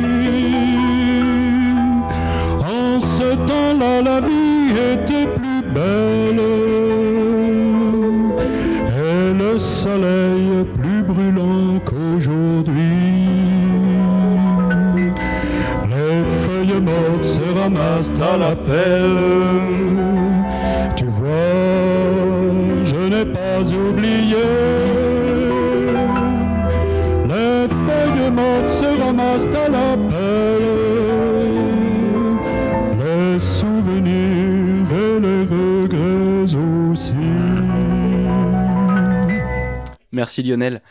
[40.32, 40.82] Merci Lionel.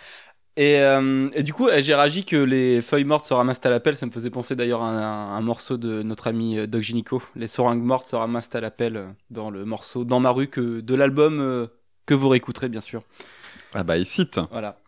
[0.59, 3.97] Et, euh, et du coup, j'ai réagi que les feuilles mortes se ramassent à l'appel.
[3.97, 7.23] Ça me faisait penser d'ailleurs à un, un morceau de notre ami euh, Doc Gynico.
[7.37, 10.81] Les seringues mortes se ramassent à l'appel euh, dans le morceau Dans ma rue que,
[10.81, 11.69] de l'album euh,
[12.05, 13.03] que vous réécouterez bien sûr.
[13.73, 14.39] Ah bah il cite.
[14.51, 14.79] Voilà.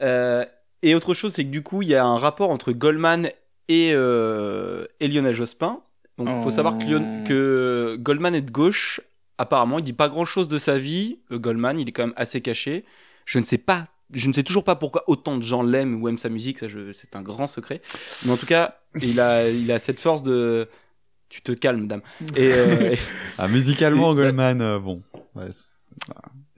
[0.00, 0.46] Euh,
[0.80, 3.28] et autre chose, c'est que du coup, il y a un rapport entre Goldman
[3.68, 5.80] et, euh, et Lionel Jospin.
[6.16, 6.50] Donc, il faut Oh.
[6.50, 9.02] savoir que, Lion- que Goldman est de gauche.
[9.36, 11.18] Apparemment, il dit pas grand chose de sa vie.
[11.30, 12.86] Euh, Goldman, il est quand même assez caché.
[13.26, 13.88] Je ne sais pas.
[14.14, 16.58] Je ne sais toujours pas pourquoi autant de gens l'aiment ou aiment sa musique.
[16.58, 17.80] Ça, c'est un grand secret.
[18.24, 20.66] Mais en tout cas, il a, il a cette force de.
[21.28, 22.00] Tu te calmes, dame.
[22.36, 22.98] Et, euh, et-
[23.38, 25.02] Ah, musicalement, Goldman, euh, bon.
[25.34, 25.48] Ouais,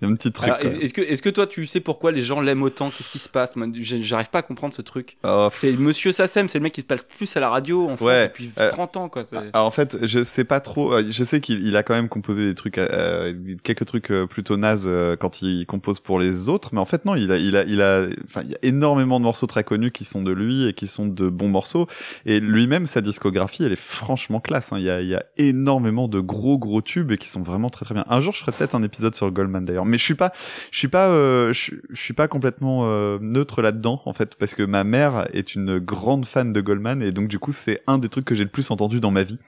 [0.01, 0.51] il y a un petit truc.
[0.63, 2.91] Est- est-ce que, est-ce que toi, tu sais pourquoi les gens l'aiment autant?
[2.91, 3.55] Qu'est-ce qui se passe?
[3.81, 5.17] J'arrive pas à comprendre ce truc.
[5.53, 8.01] c'est Monsieur Sassem, c'est le mec qui se passe plus à la radio en France
[8.01, 9.23] Ouais, depuis euh, 30 ans, quoi.
[9.53, 10.93] Alors en fait, je sais pas trop.
[10.95, 14.27] euh, Je sais qu'il il a quand même composé des trucs, euh, quelques trucs euh,
[14.27, 17.37] plutôt nazes euh, quand il compose pour les autres, mais en fait non, il a,
[17.37, 20.23] il a, il a, enfin, il y a énormément de morceaux très connus qui sont
[20.23, 21.87] de lui et qui sont de bons morceaux.
[22.27, 24.73] Et lui-même, sa discographie, elle est franchement classe.
[24.73, 24.79] hein.
[24.79, 27.71] Il y a, il y a énormément de gros gros tubes et qui sont vraiment
[27.71, 28.05] très très bien.
[28.09, 30.33] Un jour, je ferai peut-être un épisode sur Goldman d'ailleurs, mais je suis pas,
[30.71, 34.55] je suis pas, euh, je, je suis pas complètement euh, neutre là-dedans en fait, parce
[34.55, 37.99] que ma mère est une grande fan de Goldman et donc du coup, c'est un
[37.99, 39.39] des trucs que j'ai le plus entendu dans ma vie.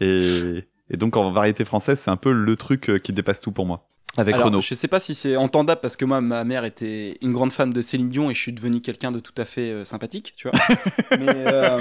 [0.00, 3.52] Et, et donc en variété française, c'est un peu le truc euh, qui dépasse tout
[3.52, 3.88] pour moi.
[4.16, 4.60] Avec Alors, Renaud.
[4.60, 7.70] Je sais pas si c'est entendable parce que moi, ma mère était une grande fan
[7.70, 10.48] de Céline Dion et je suis devenu quelqu'un de tout à fait euh, sympathique, tu
[10.48, 10.58] vois.
[11.18, 11.80] mais, euh,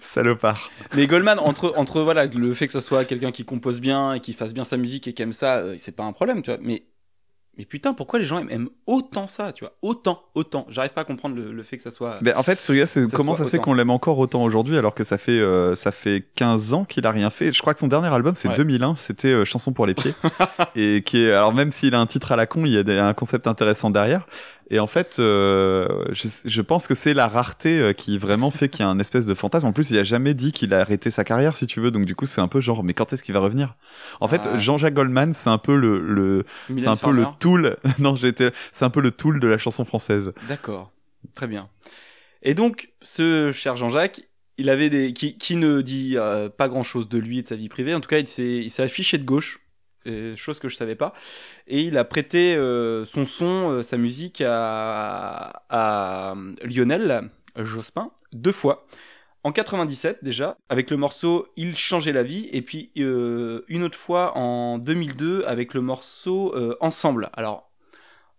[0.00, 0.70] Salopard.
[0.96, 4.20] mais Goldman, entre, entre voilà, le fait que ce soit quelqu'un qui compose bien et
[4.20, 6.50] qui fasse bien sa musique et qui aime ça, euh, c'est pas un problème, tu
[6.50, 6.58] vois.
[6.62, 6.82] Mais,
[7.58, 9.72] mais putain, pourquoi les gens aiment, autant ça, tu vois?
[9.82, 10.64] Autant, autant.
[10.70, 12.18] J'arrive pas à comprendre le, le fait que ça soit.
[12.22, 14.78] Mais en fait, ce gars, c'est comment ça se fait qu'on l'aime encore autant aujourd'hui
[14.78, 17.52] alors que ça fait euh, ça fait 15 ans qu'il a rien fait?
[17.52, 18.54] Je crois que son dernier album c'est Ouais.
[18.54, 20.14] 2001, c'était euh, Chanson pour les pieds
[20.76, 22.82] et qui est alors même s'il a un titre à la con, il y a
[22.82, 24.26] des- un concept intéressant derrière.
[24.70, 28.68] Et en fait, euh, je, je pense que c'est la rareté euh, qui vraiment fait
[28.68, 29.66] qu'il y a un espèce de fantasme.
[29.66, 31.90] En plus, il a jamais dit qu'il a arrêté sa carrière, si tu veux.
[31.90, 33.76] Donc du coup, c'est un peu genre, mais quand est-ce qu'il va revenir?
[34.20, 34.58] En fait, Ah.
[34.58, 36.44] Jean-Jacques Goldman, c'est un peu le, le
[36.76, 37.76] c'est un peu le tool.
[37.98, 40.32] non, j'étais, c'est un peu le tool de la chanson française.
[40.48, 40.92] D'accord,
[41.34, 41.68] très bien.
[42.42, 44.20] Et donc, ce cher Jean-Jacques,
[44.58, 47.56] il avait des, qui, qui ne dit euh, pas grand-chose de lui et de sa
[47.56, 47.94] vie privée.
[47.94, 49.60] En tout cas, il s'est, il s'est affiché de gauche,
[50.36, 51.12] chose que je savais pas.
[51.66, 58.52] Et il a prêté euh, son son, euh, sa musique à, à Lionel Jospin deux
[58.52, 58.86] fois.
[59.44, 63.96] En 97 déjà, avec le morceau Il changeait la vie, et puis euh, une autre
[63.96, 67.30] fois en 2002 avec le morceau euh, Ensemble.
[67.34, 67.70] Alors,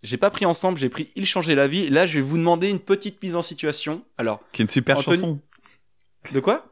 [0.04, 1.90] j'ai pas pris ensemble, j'ai pris Il changeait la vie.
[1.90, 4.04] Là, je vais vous demander une petite mise en situation.
[4.18, 5.40] Alors, Qui est une super Anthony- chanson.
[6.34, 6.66] De quoi?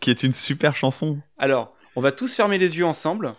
[0.00, 1.20] Qui est une super chanson.
[1.38, 3.32] Alors, on va tous fermer les yeux ensemble.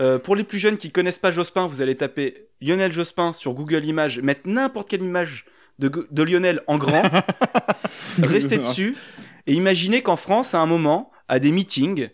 [0.00, 3.52] Euh, pour les plus jeunes qui connaissent pas Jospin, vous allez taper Lionel Jospin sur
[3.54, 5.44] Google Images, mettre n'importe quelle image
[5.78, 7.02] de, de Lionel en grand,
[8.22, 8.96] restez dessus,
[9.46, 12.08] et imaginez qu'en France, à un moment, à des meetings,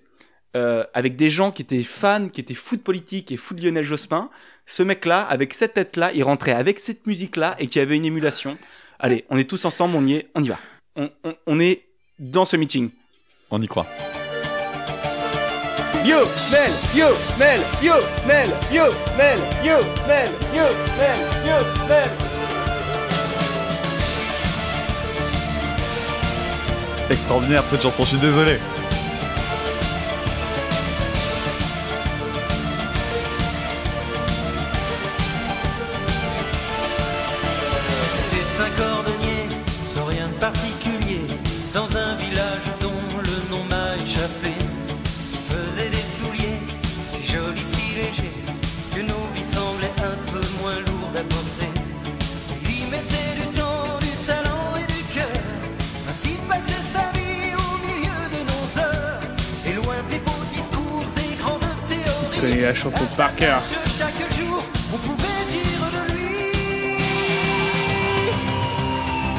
[0.57, 3.63] euh, avec des gens qui étaient fans, qui étaient fous de politique et fous de
[3.63, 4.31] Lionel Jospin,
[4.67, 8.07] ce mec-là, avec cette tête-là, il rentrait avec cette musique-là et qu'il y avait une
[8.07, 8.57] émulation.
[8.99, 10.59] Allez, on est tous ensemble, on y est, on y va.
[10.97, 11.83] On, on- on est
[12.19, 12.91] dans ce meeting.
[13.51, 13.87] On y croit.
[16.05, 17.95] Yo, Mel, yo, Mel, yo,
[18.27, 20.67] Mel, yo, Mel, yo, Mel, yo,
[20.99, 21.57] Mel, yo,
[21.89, 22.11] Mel.
[27.09, 28.59] Extraordinaire cette chanson, je suis désolé.
[38.29, 39.49] C'était un cordonnier,
[39.87, 40.74] sans rien de particulier,
[62.65, 63.61] la chanson par cœur.
[63.87, 66.51] Chaque jour, on pouvait dire de lui.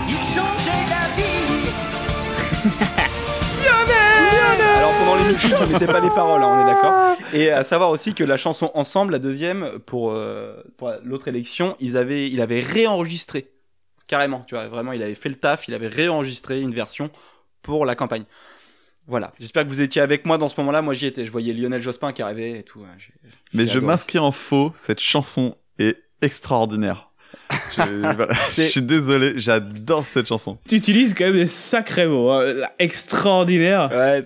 [0.08, 1.66] Il changeait d'avis.
[4.78, 7.18] Alors pendant les meetings, je mettais pas les paroles, hein, on est d'accord.
[7.34, 11.76] Et à savoir aussi que la chanson Ensemble, la deuxième, pour, euh, pour l'autre élection,
[11.80, 13.50] ils avaient, il avait réenregistré.
[14.06, 17.10] Carrément, tu vois, vraiment, il avait fait le taf, il avait réenregistré une version
[17.64, 18.26] pour la campagne.
[19.08, 20.82] Voilà, j'espère que vous étiez avec moi dans ce moment-là.
[20.82, 21.26] Moi, j'y étais.
[21.26, 22.84] Je voyais Lionel Jospin qui arrivait et tout.
[22.98, 23.14] j'ai-
[23.54, 27.10] Mais je m'inscris en faux, cette chanson est extraordinaire.
[27.76, 27.82] Je,
[28.16, 30.58] voilà, je suis désolé, j'adore cette chanson.
[30.68, 32.32] Tu utilises quand même des sacrés mots.
[32.32, 32.68] hein.
[32.80, 33.90] Extraordinaire.
[33.92, 34.24] Ouais,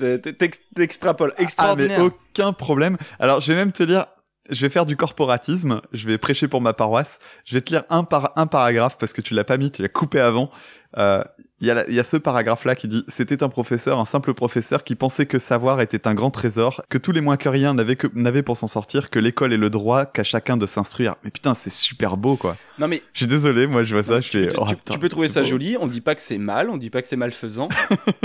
[0.75, 1.31] t'extrapoles.
[1.33, 1.99] Ah, mais Extraordinaire.
[2.01, 2.97] aucun problème.
[3.19, 4.05] Alors, je vais même te lire,
[4.49, 7.83] je vais faire du corporatisme, je vais prêcher pour ma paroisse, je vais te lire
[7.89, 10.49] un par un paragraphe parce que tu l'as pas mis, tu l'as coupé avant.
[10.97, 11.23] Euh,
[11.61, 14.05] Il y, a la- il y a ce paragraphe-là qui dit C'était un professeur, un
[14.05, 17.49] simple professeur qui pensait que savoir était un grand trésor, que tous les moins que
[17.49, 21.15] rien n'avaient pour s'en sortir, que l'école est le droit qu'à chacun de s'instruire.
[21.25, 22.55] Mais putain, c'est super beau, quoi.
[22.79, 24.47] Non, mais Je suis désolé, moi je vois ça, je fais.
[24.47, 25.47] tu, oh, tu- putain, tu peux trouver ça beau.
[25.49, 25.75] joli.
[25.81, 27.67] On dit pas que c'est mal, on dit pas que c'est malfaisant.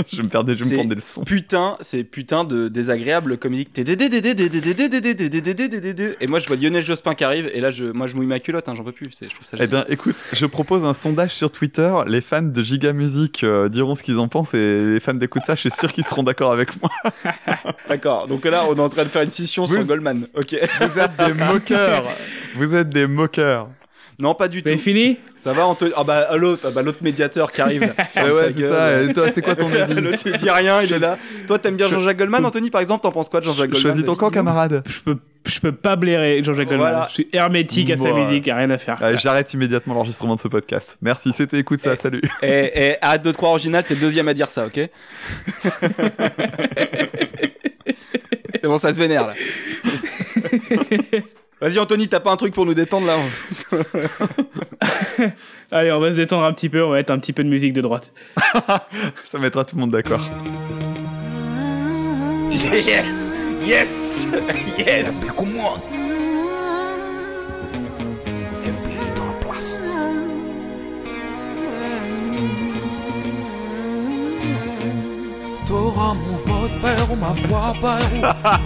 [0.07, 1.25] Je me des, je me prendre des leçons.
[1.25, 3.77] Putain, c'est putain de désagréable comme musique.
[3.77, 3.83] Et
[6.27, 8.69] moi je vois Lionel Jospin qui arrive et là je, moi je mouille ma culotte,
[8.69, 9.07] hein, j'en peux plus.
[9.21, 11.93] Je trouve ça Eh bien, écoute, je propose un sondage sur Twitter.
[12.07, 15.43] Les fans de Giga Music euh, diront ce qu'ils en pensent et les fans d'écoute
[15.45, 16.89] ça, je suis sûr qu'ils seront d'accord avec moi.
[17.89, 20.27] D'accord, donc là on est en train de faire une scission sur Goldman.
[20.33, 20.55] Ok.
[20.81, 22.05] Vous êtes des moqueurs.
[22.55, 23.67] Vous êtes des moqueurs.
[24.19, 24.69] Non, pas du tout.
[24.69, 27.93] C'est fini Ça va, Anthony Ah bah l'autre, ah bah, l'autre médiateur qui arrive.
[28.09, 29.03] Ferme ouais, c'est ça.
[29.03, 31.17] Et toi, c'est quoi ton avis L'autre il dit rien, il est là.
[31.47, 34.05] Toi t'aimes bien Jean-Jacques Goldman, Anthony par exemple, t'en penses quoi de Jean-Jacques Goldman Choisis
[34.05, 34.83] ton camp, camarade.
[34.87, 36.89] Je peux, je peux pas blairer Jean-Jacques Goldman.
[36.91, 37.07] Voilà.
[37.09, 38.95] Je suis hermétique à sa musique, y a rien à faire.
[39.01, 40.97] Euh, J'arrête immédiatement l'enregistrement de ce podcast.
[41.01, 42.21] Merci, c'était écoute ça, salut.
[42.41, 44.79] Et, et arrête de te croire original, t'es le deuxième à dire ça, ok
[48.61, 49.33] C'est bon, ça se vénère là.
[51.65, 53.17] Vas-y Anthony, t'as pas un truc pour nous détendre là
[55.71, 57.49] Allez, on va se détendre un petit peu, on va mettre un petit peu de
[57.49, 58.13] musique de droite.
[59.25, 60.29] Ça mettra tout le monde d'accord.
[62.51, 63.31] Yes
[63.65, 64.27] Yes
[64.77, 65.27] Yes.
[75.65, 76.34] T'auras mon
[76.65, 78.21] vote père ou ma voix Bayrou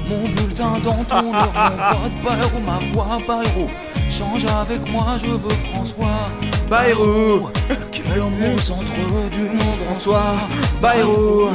[0.08, 3.68] Mon bulletin dans ton mon vote père ou ma voix Bayrou
[4.10, 6.30] Change avec moi, je veux François
[6.70, 7.50] Bayrou
[7.92, 10.36] Qui met l'amour au centre du monde François
[10.82, 11.50] Bayrou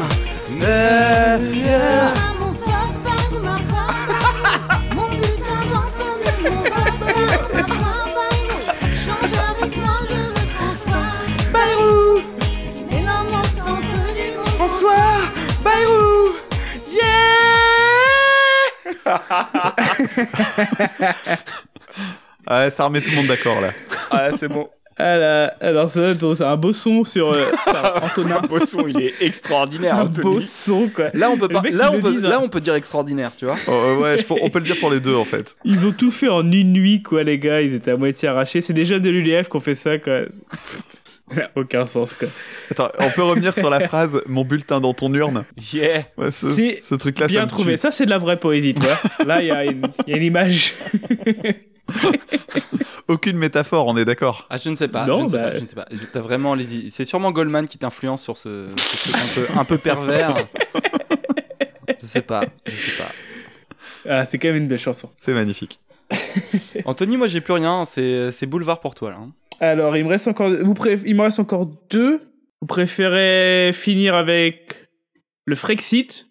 [0.51, 2.15] Yeah, yeah.
[2.39, 3.95] Mon vote par ma voix,
[4.95, 7.01] mon bulletin dans ton nez, mon vote
[7.53, 8.35] par ma voix,
[8.95, 11.11] change avec moi, je veux François.
[11.53, 12.23] Bayrou
[12.93, 14.55] l'homme au centre du monde.
[14.59, 15.24] François
[22.51, 23.71] Ouais, ça remet tout le monde d'accord là.
[24.11, 24.69] Ah c'est bon.
[24.97, 27.47] Alors, alors ça, c'est un beau son sur euh,
[28.03, 28.37] Antonin.
[28.43, 29.97] Un beau son, il est extraordinaire.
[29.97, 30.23] Un Anthony.
[30.23, 31.07] beau son, quoi.
[31.15, 32.41] Là on peut pas, là on peut, dit, là hein.
[32.45, 33.57] on peut dire extraordinaire, tu vois.
[33.67, 35.57] Oh, euh, ouais, je on peut le dire pour les deux en fait.
[35.65, 37.61] Ils ont tout fait en une nuit, quoi, les gars.
[37.61, 38.61] Ils étaient à moitié arrachés.
[38.61, 40.21] C'est des jeunes de l'UDF qui ont fait ça, quoi.
[41.31, 42.29] Ça n'a aucun sens, quoi.
[42.71, 45.45] Attends, on peut revenir sur la phrase mon bulletin dans ton urne.
[45.73, 46.05] Yeah.
[46.19, 47.73] Ouais, ce, truc-là, ça Bien me trouvé.
[47.75, 47.79] tue.
[47.79, 48.99] Ça, c'est de la vraie poésie, tu vois.
[49.25, 50.75] Là, il y, a une- il y a une image.
[53.09, 54.47] Aucune métaphore, on est d'accord.
[54.51, 55.07] Ah je ne sais pas.
[55.07, 55.55] Non, je ne sais bah- pas.
[55.59, 55.87] Je ne sais pas.
[56.13, 56.89] T'as vraiment les.
[56.91, 60.47] C'est sûrement Goldman qui t'influence sur ce, ce truc un peu, un peu pervers.
[62.01, 62.45] je sais pas.
[62.67, 63.11] Je sais pas.
[64.09, 65.11] Ah, c'est quand même une belle chanson.
[65.17, 65.79] C'est magnifique.
[66.87, 67.85] Anthony, moi j'ai plus rien.
[67.85, 69.19] C'est, c'est boulevard pour toi là.
[69.71, 72.21] Alors, il me reste encore, vous préf- il me reste encore deux.
[72.61, 74.89] Vous préférez finir avec
[75.45, 76.27] le Frexit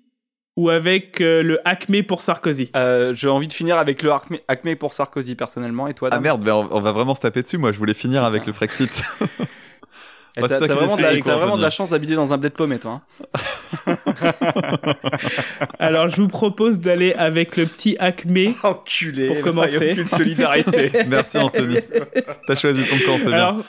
[0.56, 2.70] ou avec euh, le Acme pour Sarkozy?
[2.76, 6.20] Euh, J'ai envie de finir avec le Acme, Acme pour Sarkozy personnellement et toi Ah
[6.20, 7.58] merde, mais on, on va vraiment se taper dessus.
[7.58, 9.04] Moi, je voulais finir avec le Frexit.
[10.36, 12.56] Bah, T'as vraiment, de la, quoi, vraiment de la chance d'habiter dans un blé de
[12.56, 13.02] paumé toi.
[13.86, 13.96] hein.
[15.80, 18.54] Alors, je vous propose d'aller avec le petit Acme.
[18.64, 19.28] Enculé.
[19.28, 19.92] Pour il y a commencer.
[19.92, 20.92] aucune solidarité.
[21.08, 21.78] Merci Anthony.
[22.48, 23.34] T'as choisi ton camp, c'est bien.
[23.34, 23.64] Alors,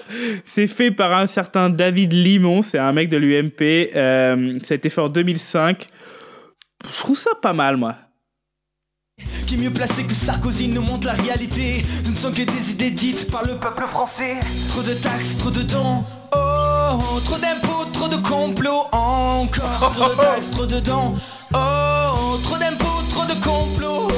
[0.44, 3.90] c'est fait par un certain David Limon, c'est un mec de l'UMP.
[3.94, 5.86] euh, ça a été fait en 2005.
[6.90, 7.96] Je trouve ça pas mal, moi.
[9.46, 12.72] Qui est mieux placé que Sarkozy nous montre la réalité Ce ne sont que des
[12.72, 14.34] idées dites par le peuple français
[14.68, 16.02] Trop de taxes, trop de dons
[16.36, 16.43] Oh,
[16.98, 21.14] trop d'impôts, trop de complots Encore trop de taxes, trop de dons
[21.54, 24.08] Oh, trop d'impôts, trop de complots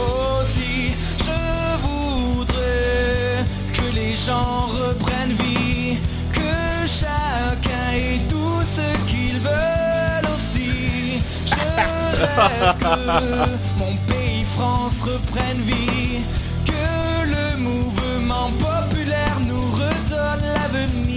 [0.41, 5.99] Aussi, je voudrais que les gens reprennent vie
[6.33, 11.21] Que chacun ait tout ce qu'ils veulent aussi.
[11.47, 16.21] Je rêve que mon pays France reprenne vie
[16.65, 21.16] Que le mouvement populaire nous redonne l'avenir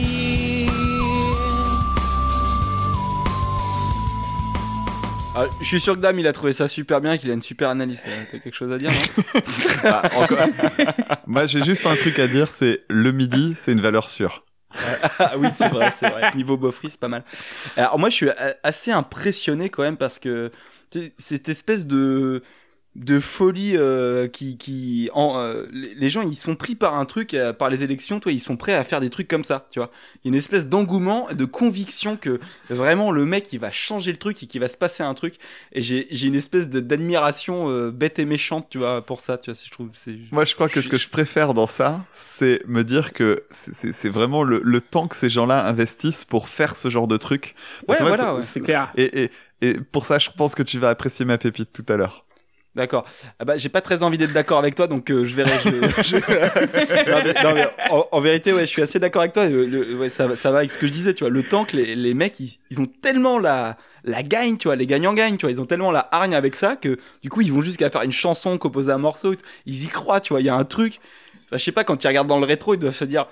[5.36, 7.42] Ah, je suis sûr que Dame il a trouvé ça super bien, qu'il a une
[7.42, 8.04] super analyse.
[8.08, 9.42] Euh, T'as quelque chose à dire non
[9.84, 10.40] Ah, encore-
[11.28, 14.44] Moi, j'ai juste un truc à dire, c'est le midi, c'est une valeur sûre.
[15.20, 16.32] Ah oui, c'est vrai, c'est vrai.
[16.36, 17.24] Niveau Beaufry, c'est pas mal.
[17.76, 18.30] Alors moi, je suis
[18.64, 20.52] assez impressionné quand même parce que
[20.92, 22.44] tu sais, cette espèce de
[22.96, 27.34] de folie euh, qui qui en, euh, les gens ils sont pris par un truc
[27.36, 29.80] euh, par les élections toi ils sont prêts à faire des trucs comme ça tu
[29.80, 33.72] vois il y a une espèce d'engouement de conviction que vraiment le mec il va
[33.72, 35.36] changer le truc et qu'il va se passer un truc
[35.72, 39.38] et j'ai j'ai une espèce de- d'admiration euh, bête et méchante tu vois pour ça
[39.38, 42.02] tu vois je trouve c'est Moi, je crois que ce que je préfère dans ça,
[42.12, 46.26] c'est me dire que c'est- c'est c'est vraiment le, le temps que ces gens-là investissent
[46.26, 47.56] pour faire ce genre de truc.
[47.88, 48.42] Parce Ouais, fait, voilà, ouais.
[48.42, 48.92] C'est clair.
[48.98, 49.32] Et, et,
[49.62, 52.26] et pour ça, je pense que tu vas apprécier ma pépite tout à l'heure.
[52.76, 53.04] D'accord.
[53.40, 55.52] Ah bah, j'ai pas très envie d'être d'accord avec toi, donc euh, je verrai.
[55.64, 56.16] je- je-
[57.44, 59.48] non, non, mais en, en vérité, ouais, je suis assez d'accord avec toi.
[59.48, 61.32] Le- ouais, ça, ça va avec ce que je disais, tu vois.
[61.32, 64.76] Le temps que les, les mecs, ils, ils ont tellement la, la gagne, tu vois.
[64.76, 65.52] Les gagnants gagnent, tu vois.
[65.52, 68.12] Ils ont tellement la hargne avec ça que du coup, ils vont jusqu'à faire une
[68.12, 69.34] chanson, composer un morceau.
[69.66, 70.40] Ils y croient, tu vois.
[70.42, 71.00] Il y a un truc.
[71.48, 73.26] Enfin, je sais pas, quand ils regardent dans le rétro, ils doivent se dire.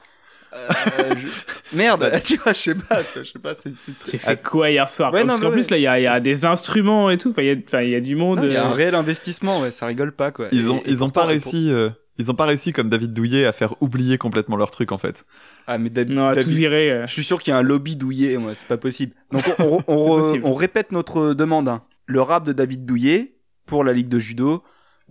[0.99, 1.27] Euh, je-
[1.77, 4.41] Merde, tu vois, je sais pas, tu vois, je sais pas, c'est très- J'ai fait
[4.41, 6.19] quoi hier soir Ouais, non, Parce qu'en plus, là, il y a, il y a
[6.19, 7.31] des instruments et tout.
[7.31, 8.39] Enfin, il y a, enfin, il y a du monde.
[8.43, 10.47] Il y a un euh, réel investissement, ouais, ça rigole pas, quoi.
[10.51, 12.71] Ils ont, Et- et ils ont pourtant- pas pour- réussi, euh, ils ont pas réussi
[12.73, 15.25] comme David Douillet à faire oublier complètement leur truc en fait.
[15.67, 17.05] Ah, mais David, Non, tout euh.
[17.05, 19.13] Je suis sûr qu'il y a un lobby douillet, moi, c'est pas possible.
[19.31, 20.45] Donc on, on- on re- possible.
[20.45, 21.67] on répète notre demande.
[21.69, 21.83] hein.
[22.05, 23.33] Le rap de David Douillet
[23.65, 24.63] pour la Ligue de Judo,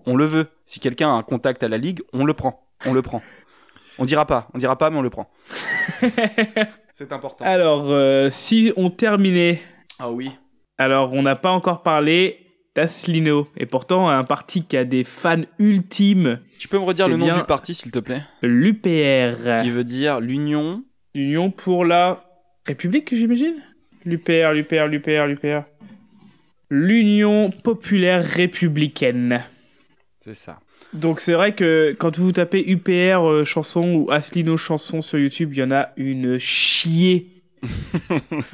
[0.07, 0.47] on le veut.
[0.65, 2.67] Si quelqu'un a un contact à la Ligue, on le prend.
[2.87, 3.23] On le prend.
[3.99, 5.31] On dira pas, on dira pas, mais on le prend.
[6.91, 7.45] c'est important.
[7.45, 9.61] Alors, euh, si on terminait.
[9.99, 10.31] Ah oui.
[10.79, 13.49] Alors, on n'a pas encore parlé d'Aslino.
[13.57, 16.41] Et pourtant, un parti qui a des fans ultimes.
[16.59, 18.23] Tu peux me redire le nom du parti, s'il te plaît?
[18.43, 19.63] L'UPR.
[19.63, 20.85] Qui veut dire l'Union.
[21.15, 22.23] L'Union pour la
[22.67, 23.63] République, j'imagine?
[24.05, 25.63] L'UPR, l'UPR, l'UPR, l'UPR.
[26.69, 29.43] L'Union populaire républicaine.
[30.21, 30.59] C'est ça.
[30.95, 35.51] Donc c'est vrai que quand vous tapez UPR euh, chanson ou Aslino chanson sur YouTube,
[35.53, 37.33] il y en a une chier.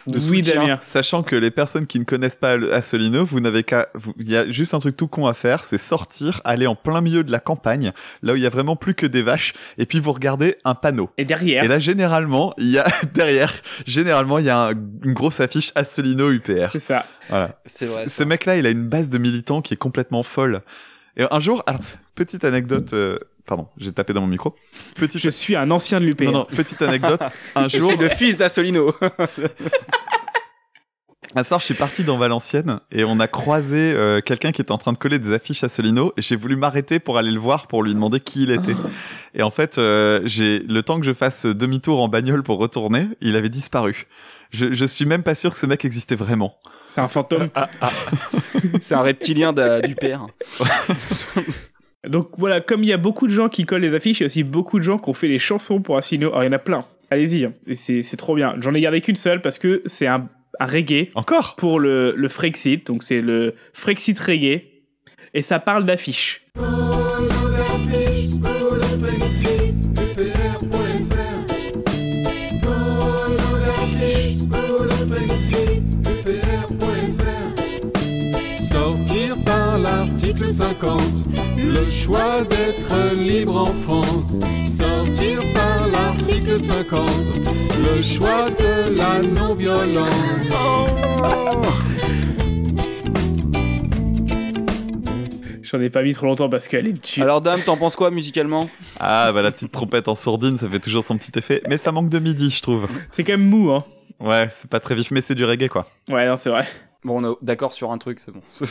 [0.07, 0.79] de oui, soutien, Damien.
[0.81, 4.37] Sachant que les personnes qui ne connaissent pas Assolino, vous n'avez qu'à, vous- il y
[4.37, 7.31] a juste un truc tout con à faire, c'est sortir, aller en plein milieu de
[7.33, 10.13] la campagne, là où il y a vraiment plus que des vaches, et puis vous
[10.13, 11.11] regardez un panneau.
[11.19, 11.65] Et derrière.
[11.65, 13.53] Et là, généralement, il y a, derrière,
[13.87, 14.73] généralement, il y a un-
[15.05, 16.69] une grosse affiche Assolino UPR.
[16.73, 17.05] C'est ça.
[17.29, 17.61] Voilà.
[17.67, 20.63] C'est vrai, Ce- Ce mec-là, il a une base de militants qui est complètement folle.
[21.17, 21.81] Et un jour, alors,
[22.15, 24.55] petite anecdote, euh, pardon, j'ai tapé dans mon micro.
[24.97, 25.21] Petite...
[25.21, 26.25] Je suis un ancien de l'UPR.
[26.25, 27.21] Non, non, petite anecdote.
[27.55, 28.95] Un jour, C'est le fils d'Assolino.
[31.35, 34.73] Un soir, je suis parti dans Valenciennes et on a croisé euh, quelqu'un qui était
[34.73, 37.41] en train de coller des affiches à Solino et j'ai voulu m'arrêter pour aller le
[37.41, 38.77] voir pour lui demander qui il était.
[39.35, 43.09] Et en fait, euh, j'ai le temps que je fasse demi-tour en bagnole pour retourner,
[43.23, 44.07] il avait disparu.
[44.51, 46.59] Je, je suis même pas sûr que ce mec existait vraiment.
[46.93, 47.49] C'est un fantôme.
[48.83, 50.27] c'est un reptilien du père.
[52.07, 54.25] Donc voilà, comme il y a beaucoup de gens qui collent les affiches, il y
[54.25, 56.29] a aussi beaucoup de gens qui ont fait les chansons pour Aslino.
[56.29, 56.85] Alors il y en a plein.
[57.11, 57.53] Allez-y, hein.
[57.75, 58.57] C'est trop bien.
[58.61, 60.29] J'en ai gardé qu'une seule parce que c'est un,
[60.61, 61.09] un reggae.
[61.15, 61.55] Encore?
[61.57, 62.87] Pour le, le Frexit.
[62.87, 64.65] Donc c'est le Frexit reggae.
[65.33, 66.45] Et ça parle d'affiches.
[80.53, 81.01] 50,
[81.73, 84.39] le choix d'être libre en France.
[84.67, 87.07] Sortir par l'article l'article 50,
[87.79, 90.53] le choix de la non-violence.
[95.63, 97.23] J'en ai pas mis trop longtemps parce qu'elle est dessus.
[97.23, 98.69] Alors, Dame, t'en penses quoi musicalement?
[99.01, 101.63] Ah, bah la petite trompette en sourdine, ça fait toujours son petit effet.
[101.69, 102.89] Mais ça manque de midi, je trouve.
[103.11, 103.85] C'est quand même mou, hein.
[104.21, 105.87] Ouais, c'est pas très vif, mais c'est du reggae, quoi.
[106.09, 106.67] Ouais, non, c'est vrai.
[107.05, 108.43] Bon, on est d'accord sur un truc, c'est bon.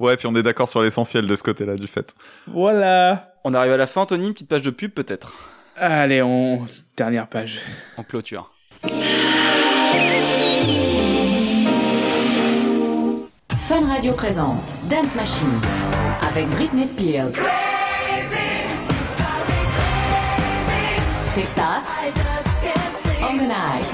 [0.00, 2.12] Ouais, puis on est d'accord sur l'essentiel de ce côté-là du fait.
[2.48, 3.34] Voilà.
[3.44, 5.32] On arrive à la fin, Anthony, une petite page de pub peut-être
[5.76, 6.66] Allez, on...
[6.96, 7.60] Dernière page.
[7.96, 8.50] En clôture.
[13.68, 15.60] Fun Radio présente Dance Machine
[16.20, 17.32] avec Britney Spears.
[21.34, 21.82] Texas.
[23.22, 23.86] Organize.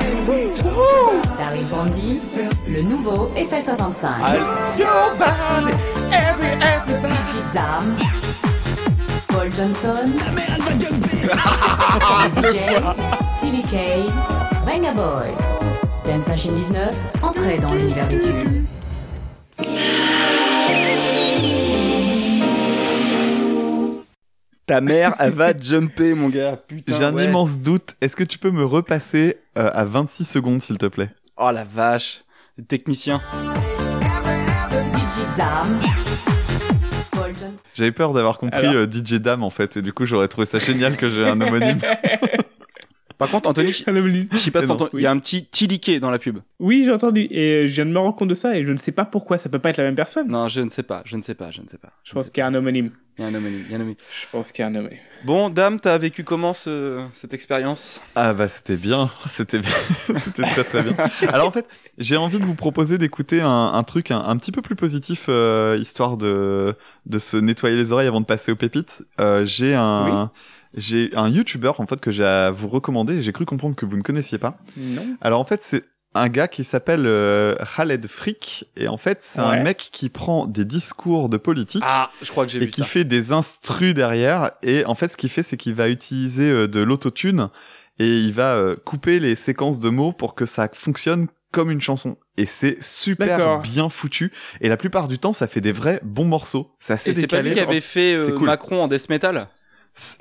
[1.61, 2.21] Daryl Bondy.
[2.69, 4.79] Le nouveau FL65.
[4.79, 5.73] Your body,
[6.13, 7.15] every, everybody.
[7.15, 7.97] Gigi Zam.
[9.29, 10.13] Paul Johnson.
[12.41, 12.81] DJ.
[13.41, 13.75] TDK.
[14.65, 15.29] Venga Boy.
[16.05, 16.95] Dance Machine 19.
[17.23, 18.65] Entrée dans l'univers du tube.
[24.67, 26.57] Ta mère, elle va jumper, mon gars.
[26.57, 26.95] Putain.
[26.95, 27.25] J'ai un ouais.
[27.25, 27.97] immense doute.
[28.01, 31.11] Est-ce que tu peux me repasser euh, à 26 secondes, s'il te plaît?
[31.43, 32.23] Oh la vache.
[32.59, 33.23] Le technicien.
[37.75, 38.75] J'avais peur d'avoir compris Alors.
[38.83, 41.41] euh, DJ Dame, en fait, et du coup, j'aurais trouvé ça génial que j'ai un
[41.41, 41.79] homonyme.
[43.21, 43.79] Par contre, Anthony, je
[44.39, 46.39] sais pas si il y a un petit tiliqué dans la pub.
[46.59, 47.29] Oui, j'ai entendu.
[47.31, 49.39] Et je viens de me rendre compte de ça et je ne sais pas pourquoi.
[49.39, 50.29] Ça peut pas être la même personne.
[50.29, 51.93] Non, je ne sais pas, je ne sais pas, je ne sais pas.
[52.03, 52.91] Je pense qu'il y a un homonyme.
[53.19, 53.97] Il y a un homonyme, il y a un homonyme.
[54.23, 54.99] Je pense qu'il y a un homonyme.
[55.25, 58.01] Bon, Dame, t'as vécu comment ce- cette expérience?
[58.15, 59.71] Ah bah c'était bien, c'était bien,
[60.17, 60.95] c'était très très bien.
[61.29, 61.67] Alors en fait,
[61.99, 65.27] j'ai envie de vous proposer d'écouter un, un truc un, un petit peu plus positif,
[65.29, 69.05] euh, histoire de de se nettoyer les oreilles avant de passer aux pépites.
[69.21, 70.31] Euh, j'ai un
[70.75, 73.15] j'ai un YouTuber en fait que j'ai à vous recommander.
[73.17, 74.59] et J'ai cru comprendre que vous ne connaissiez pas.
[74.77, 75.17] Non.
[75.21, 79.41] Alors en fait, c'est un gars qui s'appelle euh, Khaled Frick et en fait c'est
[79.41, 79.47] Ouais.
[79.47, 82.69] un mec qui prend des discours de politique Ah, je crois que j'ai et vu
[82.69, 82.87] qui ça.
[82.89, 86.67] fait des instrus derrière et en fait ce qu'il fait c'est qu'il va utiliser euh,
[86.67, 87.49] de l'autotune
[88.01, 91.81] et il va euh, couper les séquences de mots pour que ça fonctionne comme une
[91.81, 93.61] chanson et c'est super D'accord.
[93.61, 97.11] bien foutu et la plupart du temps ça fait des vrais bons morceaux c'est assez
[97.11, 98.47] Et c'est pas décalé lui qui avait fait euh, cool.
[98.47, 99.47] Macron en death metal?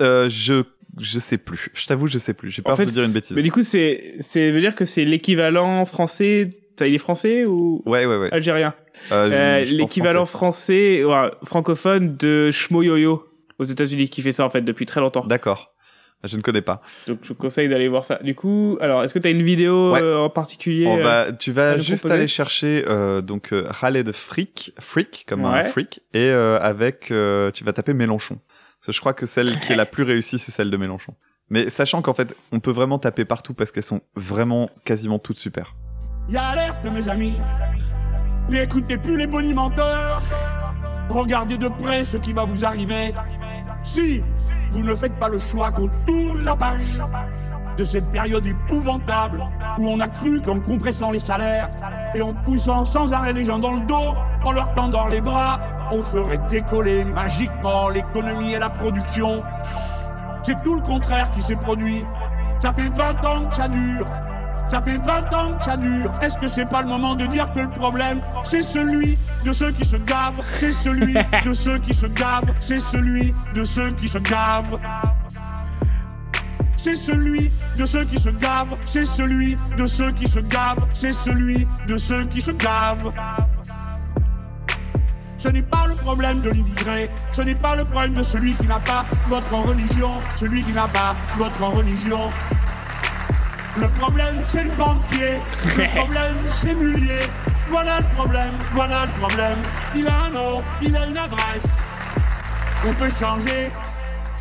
[0.02, 0.62] Euh, je
[0.98, 3.12] je sais plus je t'avoue je sais plus j'ai peur En fait, de dire une
[3.12, 6.48] bêtise Mais du coup, c'est, c'est veut dire que c'est l'équivalent français.
[6.82, 8.72] Il est français ou ouais ouais ouais algérien?
[9.12, 13.26] Euh, Euh, L'équivalent français, ouais, francophone de Shmoyoyo
[13.58, 15.24] aux États-Unis qui fait ça en fait depuis très longtemps.
[15.26, 15.74] D'accord.
[16.24, 16.80] Je ne connais pas.
[17.06, 18.18] Donc je vous conseille d'aller voir ça.
[18.22, 20.02] Du coup, alors est-ce que tu as une vidéo Ouais.
[20.02, 24.12] euh, en particulier On euh, va, tu vas juste aller chercher euh, donc euh, Khaled
[24.12, 28.38] Frick, Frick comme un freak, et euh, avec, euh, tu vas taper Mélenchon.
[28.80, 31.14] Parce que je crois que celle qui est la plus réussie, c'est celle de Mélenchon.
[31.50, 35.38] Mais sachant qu'en fait, on peut vraiment taper partout parce qu'elles sont vraiment quasiment toutes
[35.38, 35.74] super.
[36.30, 37.34] Y a alerte, mes amis.
[38.48, 40.22] N'écoutez plus les bonimenteurs.
[41.10, 43.12] Regardez de près ce qui va vous arriver.
[43.84, 44.22] Si
[44.70, 47.02] vous ne faites pas le choix qu'on tourne la page
[47.76, 49.42] de cette période épouvantable
[49.78, 51.68] où on a cru qu'en compressant les salaires
[52.14, 55.60] et en poussant sans arrêt les gens dans le dos, en leur tendant les bras,
[55.92, 59.42] on ferait décoller magiquement l'économie et la production.
[60.42, 62.04] C'est tout le contraire qui s'est produit.
[62.58, 64.06] Ça fait 20 ans que ça dure.
[64.68, 66.12] Ça fait 20 ans que ça dure.
[66.22, 69.72] Est-ce que c'est pas le moment de dire que le problème, c'est celui de ceux
[69.72, 74.08] qui se gavent, c'est celui de ceux qui se gavent, c'est celui de ceux qui
[74.08, 74.78] se gavent.
[76.76, 81.12] C'est celui de ceux qui se gavent, c'est celui de ceux qui se gavent, c'est
[81.12, 83.12] celui de ceux qui se gavent.
[85.40, 88.66] Ce n'est pas le problème de l'immigré, ce n'est pas le problème de celui qui
[88.66, 92.20] n'a pas votre religion, celui qui n'a pas votre religion.
[93.80, 95.38] Le problème, c'est le banquier.
[95.78, 97.22] Le problème, c'est Mullier.
[97.70, 99.56] Voilà le problème, voilà le problème.
[99.96, 101.62] Il a un nom, il a une adresse.
[102.86, 103.70] On peut changer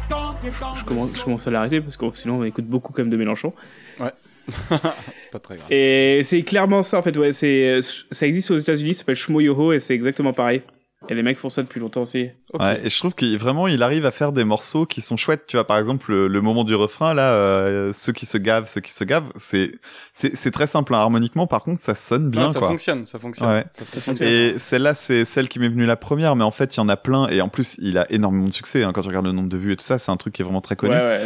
[0.10, 0.76] tant et tant.
[0.76, 3.54] Je commence, je commence à l'arrêter parce que sinon on écoute beaucoup comme de Mélenchon.
[4.02, 4.12] Ouais.
[4.50, 5.72] c'est pas très grave.
[5.72, 7.16] Et c'est clairement ça en fait.
[7.16, 10.62] Ouais, c'est ça existe aux États-Unis, ça s'appelle Shmoyoho et c'est exactement pareil.
[11.08, 12.30] Et les mecs font ça depuis longtemps aussi.
[12.60, 15.48] Ouais, et je trouve qu'il vraiment il arrive à faire des morceaux qui sont chouettes.
[15.48, 18.68] Tu vois, par exemple le, le moment du refrain là, euh, ceux qui se gavent,
[18.68, 19.72] ceux qui se gavent, c'est
[20.12, 21.00] c'est c'est très simple hein.
[21.00, 21.48] harmoniquement.
[21.48, 22.68] Par contre, ça sonne bien Non, ça quoi.
[22.68, 23.48] fonctionne, ça fonctionne.
[23.48, 23.64] Ouais.
[23.74, 24.28] Ça fonctionne.
[24.28, 26.90] Et celle-là, c'est celle qui m'est venue la première, mais en fait, il y en
[26.90, 27.28] a plein.
[27.30, 28.84] Et en plus, il a énormément de succès.
[28.84, 30.42] Hein, quand tu regardes le nombre de vues et tout ça, c'est un truc qui
[30.42, 30.94] est vraiment très connu.
[30.94, 31.22] Ouais, ouais.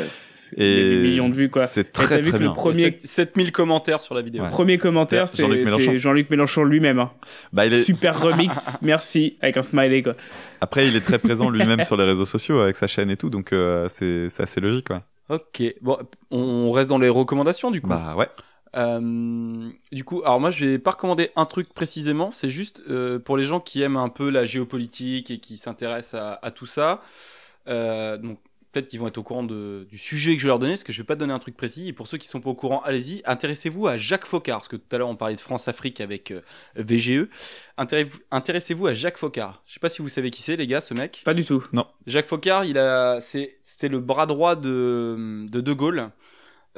[0.58, 1.66] Il y a Et des millions de vues quoi.
[1.68, 2.54] C'est très vu très que le bien.
[2.54, 4.43] premier- 7000 commentaires sur la vidéo.
[4.51, 5.97] Premier commentaire, c'est Jean-Luc Mélenchon.
[5.97, 6.99] Jean-Luc Mélenchon lui-même.
[6.99, 7.08] hein.
[7.51, 10.16] Bah, il est- Super remix, merci, avec un smiley quoi.
[10.62, 13.30] Après, il est très présent lui-même sur les réseaux sociaux avec sa chaîne et tout,
[13.30, 15.04] donc euh, c'est c'est assez logique quoi.
[15.30, 15.97] Ok, bon,
[16.32, 17.89] on reste dans les recommandations du coup.
[17.89, 18.28] Bah ouais.
[18.76, 23.20] Euh, du coup, alors moi je vais pas recommander un truc précisément, c'est juste euh,
[23.20, 26.66] pour les gens qui aiment un peu la géopolitique et qui s'intéressent à, à tout
[26.66, 27.01] ça.
[27.68, 28.39] Euh, donc
[28.74, 30.84] peut-être qu'ils vont être au courant de, du sujet que je vais leur donner, parce
[30.84, 31.88] que je vais pas donner un truc précis.
[31.88, 34.76] Et pour ceux qui sont pas au courant, allez-y, intéressez-vous à Jacques Faucard, parce que
[34.76, 36.41] tout à l'heure on parlait de France-Afrique avec euh,
[36.76, 37.28] VGE.
[37.78, 39.63] Intéressez-vous à Jacques Faucard.
[39.65, 41.21] Je sais pas si vous savez qui c'est les gars, ce mec.
[41.24, 41.63] Pas du tout.
[41.71, 41.88] Non.
[42.07, 46.09] Jacques Faucard, il a, c'est, c'est le bras droit de, de De Gaulle.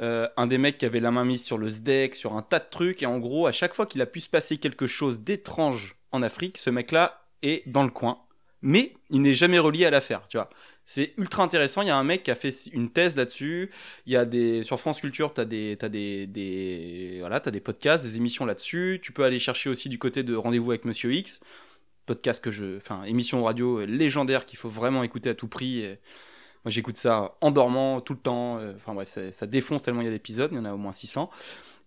[0.02, 2.58] Euh, un des mecs qui avait la main mise sur le SDEC, sur un tas
[2.58, 5.20] de trucs, et en gros, à chaque fois qu'il a pu se passer quelque chose
[5.20, 8.18] d'étrange en Afrique, ce mec-là est dans le coin.
[8.60, 10.50] Mais il n'est jamais relié à l'affaire, tu vois.
[10.86, 11.82] C'est ultra intéressant.
[11.82, 13.70] Il y a un mec qui a fait une thèse là-dessus.
[14.06, 18.04] Il y a des sur France Culture, t'as des t'as des voilà, t'as des podcasts,
[18.04, 19.00] des émissions là-dessus.
[19.02, 21.40] Tu peux aller chercher aussi du côté de Rendez-vous avec Monsieur X,
[22.06, 25.82] podcast que je, enfin émission radio légendaire qu'il faut vraiment écouter à tout prix.
[26.64, 28.58] Moi j'écoute ça en dormant tout le temps.
[28.58, 30.50] Euh, Enfin bref, ça, défonce tellement il y a d'épisodes.
[30.52, 31.30] Il y en a au moins 600.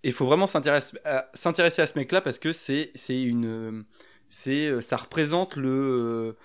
[0.04, 3.84] Et il faut vraiment s'intéresser à, à ce mec-là parce que c'est une
[4.30, 6.38] c'est euh, ça représente le euh,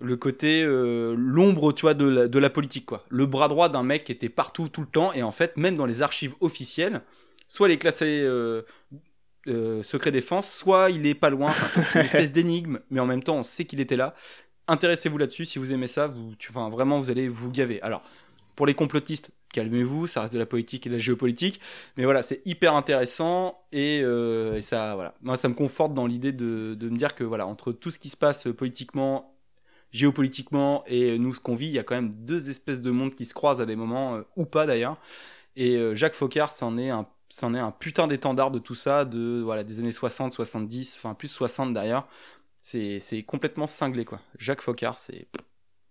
[0.00, 3.04] le côté euh, l'ombre tu vois de la, de la politique quoi.
[3.08, 5.76] Le bras droit d'un mec qui était partout tout le temps et en fait même
[5.76, 7.02] dans les archives officielles
[7.48, 8.62] soit il est classé euh,
[9.46, 11.48] euh, secret défense soit il est pas loin.
[11.50, 14.14] Enfin, c'est une espèce d'énigme mais en même temps on sait qu'il était là.
[14.66, 17.80] Intéressez-vous là-dessus si vous aimez ça vous tu enfin vraiment vous allez vous gaver.
[17.82, 18.02] Alors
[18.56, 21.60] pour les complotistes calmez-vous ça reste de la politique et de la géopolitique
[21.96, 25.14] mais voilà c'est hyper intéressant et, et ça voilà.
[25.22, 28.00] Moi ça me conforte dans l'idée de, de me dire que voilà entre tout ce
[28.00, 29.33] qui se passe politiquement
[29.94, 33.14] géopolitiquement et nous ce qu'on vit il y a quand même deux espèces de mondes
[33.14, 34.98] qui se croisent à des moments euh, ou pas d'ailleurs.
[35.56, 39.04] Et euh, Jacques Faucard c'en est un c'en est un putain d'étendard de tout ça
[39.04, 42.08] de voilà des années 60 70 enfin plus 60 d'ailleurs.
[42.60, 44.20] C'est c'est complètement cinglé quoi.
[44.36, 45.28] Jacques Faucard c'est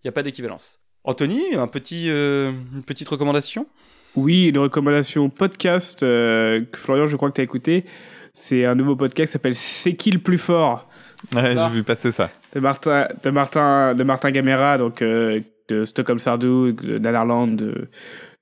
[0.03, 0.81] il y a pas d'équivalence.
[1.05, 3.67] Anthony un petit euh, une petite recommandation?
[4.15, 7.85] Oui, une recommandation podcast euh, que Florian, je crois que tu as écouté.
[8.33, 10.87] C'est un nouveau podcast qui s'appelle C'est qui le plus fort?
[11.33, 12.29] Ouais, j'ai vu passer ça.
[12.53, 17.89] De Martin, de Martin, de Martin Gamera, donc euh, de Stockholm Sardou, de Netherlands, de,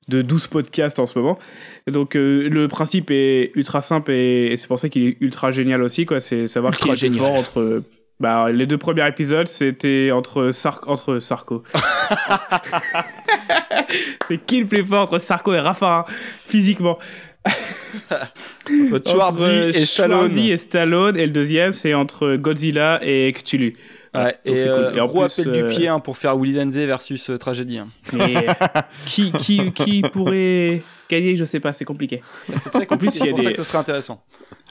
[0.10, 1.40] de 12 podcasts en ce moment.
[1.88, 5.18] Et donc euh, le principe est ultra simple et, et c'est pour ça qu'il est
[5.22, 6.20] ultra génial aussi, quoi.
[6.20, 7.32] C'est savoir Ultra qui est le plus génial.
[7.32, 7.84] fort entre.
[8.20, 11.64] Bah, les deux premiers épisodes, c'était entre, Sar entre Sarko.
[14.28, 16.14] c'est qui le plus fort entre Sarko et Rafa, hein,
[16.46, 17.00] physiquement?
[18.94, 20.38] Entre Schwarzy et Stallone.
[20.38, 21.18] Et Stallone.
[21.18, 23.76] Et le deuxième, c'est entre Godzilla et Cthulhu.
[24.14, 24.28] Voilà.
[24.30, 24.74] Ouais, et, c'est cool.
[24.78, 27.30] euh, Et en gros plus, appel du euh, pied hein, pour faire Willy Denze versus
[27.30, 27.78] euh, Tragédie.
[27.78, 27.88] hein.
[28.14, 28.46] Mais
[29.06, 32.22] qui, qui, qui pourrait gagner Je sais pas, c'est compliqué.
[32.58, 34.22] C'est très En plus, compliqué, c'est pour ça que ce serait intéressant.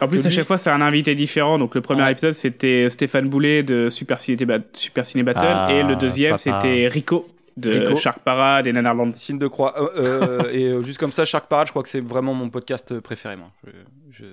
[0.01, 1.59] En plus, Que à lui- chaque fois, c'est un invité différent.
[1.59, 2.13] Donc, le premier Ouais.
[2.13, 4.37] épisode, c'était Stéphane Boulet de Super Ciné,
[4.75, 5.41] Super Ciné Battle.
[5.49, 7.27] Ah, et le deuxième, c'était Rico
[7.57, 7.97] de Rico.
[7.97, 9.13] Shark Parade et Nanarland.
[9.17, 9.75] Signe de croix.
[9.97, 12.49] Euh, euh, et euh, juste comme ça, Shark Parade, je crois que c'est vraiment mon
[12.51, 13.37] podcast préféré.
[13.37, 13.51] Moi.
[13.67, 13.71] Je,
[14.11, 14.25] je,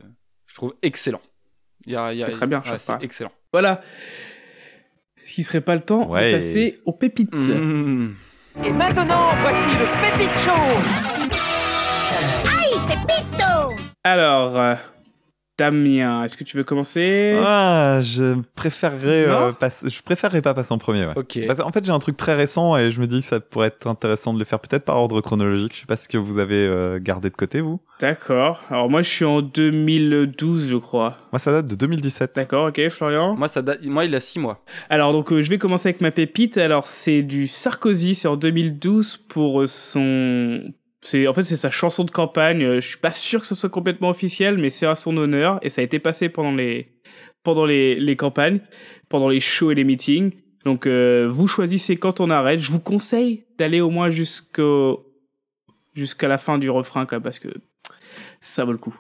[0.47, 1.21] je trouve excellent.
[1.85, 3.03] Il y a- il y a- C'est très bien, ouais, Shark Parade.
[3.03, 3.31] excellent.
[3.53, 3.81] Voilà.
[5.27, 6.31] Ce qui serait pas le temps Ouais.
[6.31, 7.33] de passer aux pépites.
[7.33, 8.13] Mmh.
[8.63, 9.85] Et maintenant, voici le
[10.17, 10.51] Pépite Show
[12.49, 14.75] Aïe, Pépito Alors, euh,
[15.57, 17.39] Damien, est-ce que tu veux commencer?
[17.43, 21.05] Ah, je préférerais, euh, Non passer- je préférerais pas passer en premier.
[21.05, 21.13] Ouais.
[21.15, 21.39] Ok.
[21.47, 23.67] Parce qu'en fait, j'ai un truc très récent et je me dis que ça pourrait
[23.69, 25.73] être intéressant de le faire peut-être par ordre chronologique.
[25.73, 27.79] Je sais pas ce que vous avez euh, gardé de côté, vous.
[27.99, 28.61] D'accord.
[28.69, 31.17] Alors, moi, je suis en 2012, je crois.
[31.31, 32.33] Moi, ça date de 2017.
[32.35, 33.35] D'accord, ok, Florian?
[33.35, 34.63] Moi, ça date- moi, il a 6 mois.
[34.89, 36.57] Alors donc euh, je vais commencer avec ma pépite.
[36.57, 40.61] Alors c'est du Sarkozy, c'est en 2012 pour euh, son
[41.27, 42.63] en fait c'est sa chanson de campagne.
[42.63, 45.59] Euh, Je suis pas sûr que ce soit complètement officiel mais c'est à son honneur
[45.61, 46.93] et ça a été passé pendant les
[47.43, 48.59] pendant les, les campagnes,
[49.07, 50.31] pendant les shows et les meetings.
[50.65, 52.59] Donc euh, vous choisissez quand on arrête.
[52.59, 55.05] Je vous conseille d'aller au moins jusqu'au
[55.95, 57.49] jusqu'à la fin du refrain parce que
[58.41, 58.99] ça vaut le coup.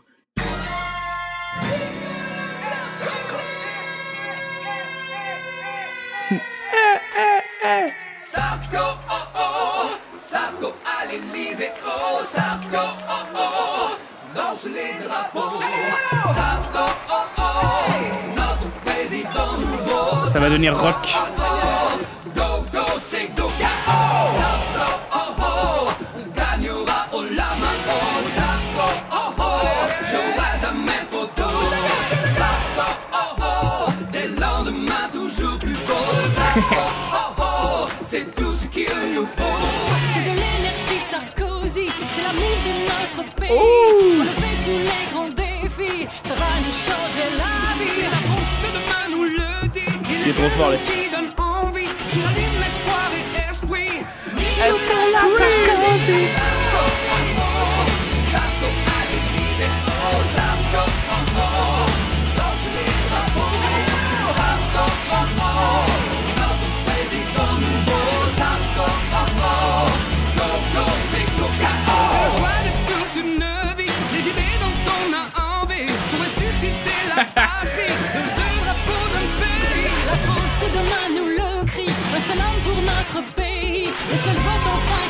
[20.31, 21.07] Ça va devenir rock.
[50.37, 50.77] trop fort.
[50.85, 51.07] Qui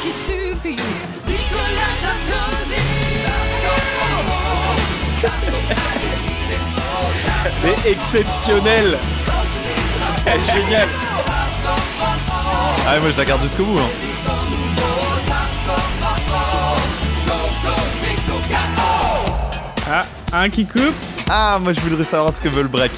[0.08, 0.80] qui suffit.
[1.28, 2.82] Nicolas Sarkozy.
[7.62, 8.97] C'est exceptionnel.
[10.53, 10.88] Génial.
[12.88, 13.80] Ah, moi je la garde jusqu'au bout.
[13.80, 13.89] Hein.
[19.89, 20.01] Ah,
[20.34, 20.93] un qui coupe.
[21.30, 22.91] Ah, moi je voudrais savoir ce que veut le break.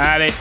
[0.00, 0.32] Allez.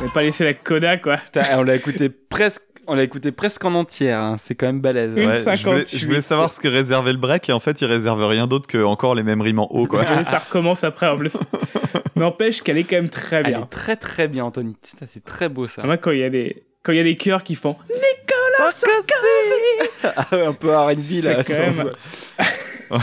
[0.00, 1.16] On va pas laisser la coda, quoi.
[1.16, 4.18] Putain, on l'a écouté presque, on l'a écouté presque en entière.
[4.18, 4.36] hein.
[4.42, 5.12] C'est quand même balèze.
[5.16, 5.98] Une Ouais, je, voulais, 58.
[5.98, 8.66] je voulais savoir ce que réservait le break et en fait il réserve rien d'autre
[8.66, 10.04] que encore les mêmes rimes en haut quoi.
[10.24, 11.36] Ça recommence après en plus.
[12.16, 13.62] N'empêche qu'elle est quand même très Elle bien.
[13.62, 14.76] est très très bien, Anthony.
[14.82, 15.82] C'est très beau ça.
[15.84, 18.70] Moi, quand il y a des, quand il y a des chœurs qui font Nicolas
[18.72, 21.42] Sarkozy, Ah ouais, un peu R&B là.
[21.44, 21.90] quand même.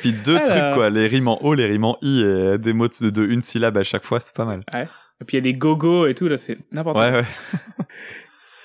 [0.00, 0.46] Puis deux Alors.
[0.48, 3.24] trucs quoi, les rimes en haut, les rimes en i et des mots de, de
[3.26, 4.60] une syllabe à chaque fois, c'est pas mal.
[4.74, 4.86] Ouais.
[5.20, 7.18] Et puis il y a des gogos et tout là, c'est n'importe Ouais quoi.
[7.20, 7.26] ouais.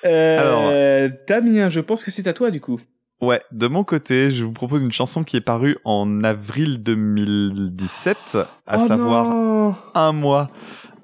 [0.05, 2.79] Euh, Damien, je pense que c'est à toi du coup.
[3.21, 8.37] Ouais, de mon côté, je vous propose une chanson qui est parue en avril 2017,
[8.67, 9.75] à Oh savoir non.
[9.95, 10.49] un mois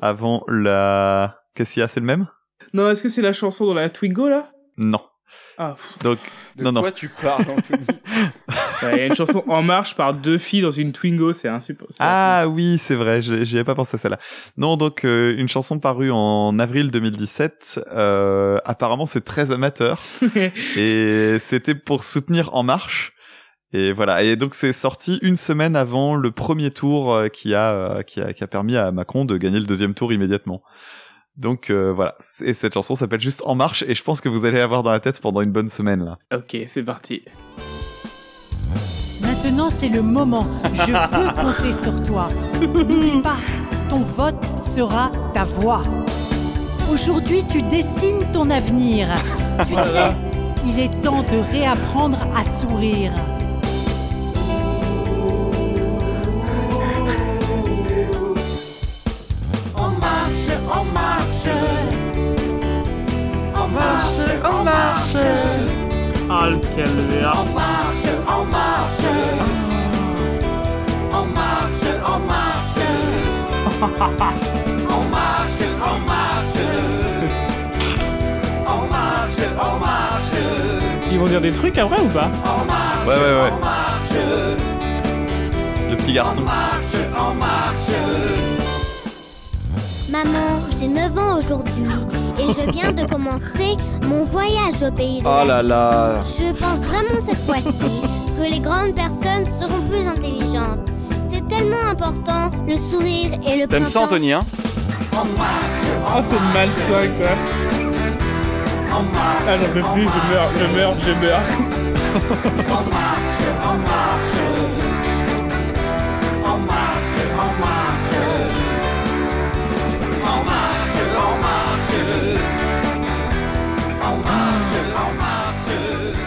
[0.02, 1.38] avant la...
[1.56, 2.28] Qu'est-ce qu'il y a, c'est le même?
[2.74, 4.52] Non, est-ce que c'est la chanson dans la Twingo là?
[4.78, 5.00] Non.
[5.58, 5.76] Ah.
[5.76, 6.00] pff.
[6.04, 6.20] Donc,
[6.56, 6.82] De non, non.
[6.82, 7.86] quoi tu parles, Anthony?
[8.82, 11.50] Ouais, Il y a une chanson en marche par deux filles dans une Twingo, c'est
[11.50, 11.98] insupportable.
[12.00, 14.20] Ah oui, c'est vrai, je- j'y avais pas pensé à celle-là.
[14.58, 17.82] Non, donc euh, une chanson parue en avril 2017.
[17.92, 20.02] Euh, apparemment, c'est très amateur
[20.78, 23.14] et c'était pour soutenir En Marche.
[23.74, 24.24] Et voilà.
[24.24, 28.20] Et donc c'est sorti une semaine avant le premier tour euh, qui a euh, qui
[28.22, 30.64] a qui a permis à Macron de gagner le deuxième tour immédiatement.
[31.38, 32.16] Donc euh, voilà.
[32.44, 34.92] Et cette chanson s'appelle juste En Marche et je pense que vous allez l'avoir dans
[34.92, 36.18] la tête pendant une bonne semaine là.
[36.36, 37.24] Ok, c'est parti.
[39.22, 40.48] Maintenant, c'est le moment.
[40.74, 42.30] Je veux compter sur toi.
[42.62, 43.38] N'oublie pas,
[43.90, 44.36] ton vote
[44.76, 45.84] sera ta voix.
[46.92, 49.08] Aujourd'hui, tu dessines ton avenir.
[49.68, 50.16] Tu sais,
[50.66, 53.12] il est temps de réapprendre à sourire.
[63.70, 65.16] Marche, on marche.
[66.32, 66.48] Ah.
[66.48, 69.06] On marche, on marche.
[71.12, 72.86] On marche, on marche.
[74.90, 76.64] On marche, on marche.
[78.68, 80.38] On marche, on marche.
[81.12, 82.30] Ils vont dire des trucs après ou pas?
[83.08, 83.52] Ouais ouais ouais.
[83.52, 84.18] On marche,
[85.90, 86.42] Le petit garçon.
[86.42, 87.89] on marche.
[90.12, 91.84] Maman, j'ai 9 ans aujourd'hui
[92.40, 96.22] et je viens de commencer mon voyage au pays de Oh la là là.
[96.24, 98.02] Je pense vraiment cette fois-ci
[98.38, 100.80] que les grandes personnes seront plus intelligentes.
[101.32, 104.06] C'est tellement important, le sourire et le T'aimes ça, printemps.
[104.16, 104.42] Anthony, hein?
[105.14, 107.30] Ah, c'est malsain quoi.
[108.92, 111.46] Ah, j'en peux plus, je meurs, je meurs, je meurs.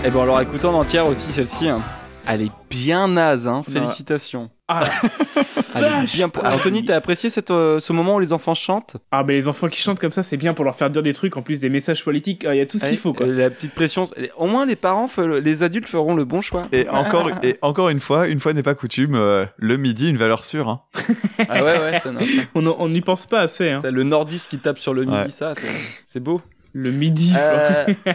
[0.05, 1.69] Et bon, alors écoutez en entière aussi celle-ci.
[1.69, 1.81] hein.
[2.27, 3.63] Elle est bien naze, hein.
[3.71, 4.49] Félicitations.
[4.69, 4.85] Ah,
[5.75, 8.97] Elle est bien pour- Anthony, t'as apprécié cette, euh, ce moment où les enfants chantent?
[9.11, 11.15] Ah, mais les enfants qui chantent comme ça, c'est bien pour leur faire dire des
[11.15, 12.45] trucs, en plus des messages politiques.
[12.47, 13.27] Ah, Il y a tout ce qu'il Ouais, faut quoi.
[13.27, 14.07] euh, La petite pression.
[14.37, 16.63] Au moins, les parents, fe- les adultes feront le bon choix.
[16.73, 20.17] Et encore, et encore une fois, une fois n'est pas coutume, euh, le midi, une
[20.17, 20.69] valeur sûre.
[20.69, 20.81] Hein.
[21.49, 22.21] Ah ouais, ouais, ça n'a-
[22.55, 23.69] On on n'y pense pas assez.
[23.71, 23.81] Hein.
[23.83, 25.31] T'as le nordiste qui tape sur le midi, Ouais.
[25.31, 25.67] ça, c'est-
[26.07, 26.41] c'est beau.
[26.73, 27.35] Le midi.
[27.37, 27.87] Euh,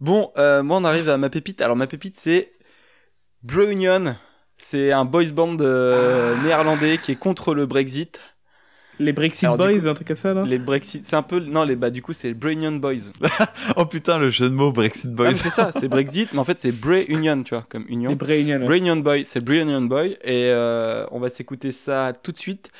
[0.00, 1.60] bon, euh, moi on arrive à ma pépite.
[1.60, 2.52] Alors ma pépite c'est
[3.42, 4.16] Bro Union.
[4.56, 8.20] C'est un boys band euh, néerlandais qui est contre le Brexit.
[9.00, 11.38] Les Brexit Alors, Boys, coup, un truc comme ça là Les Brexit, c'est un peu
[11.38, 13.12] non les bah du coup c'est Bro Union Boys.
[13.76, 15.34] Oh putain, le jeu de mots Brexit Ah, Boys.
[15.34, 18.10] c'est ça, c'est Brexit, mais en fait c'est Bray Union, tu vois, comme union.
[18.10, 18.64] Les Bray Union.
[18.64, 22.38] Bray Union Boy, c'est Bray Union Boy, et euh, on va s'écouter ça tout de
[22.38, 22.72] suite.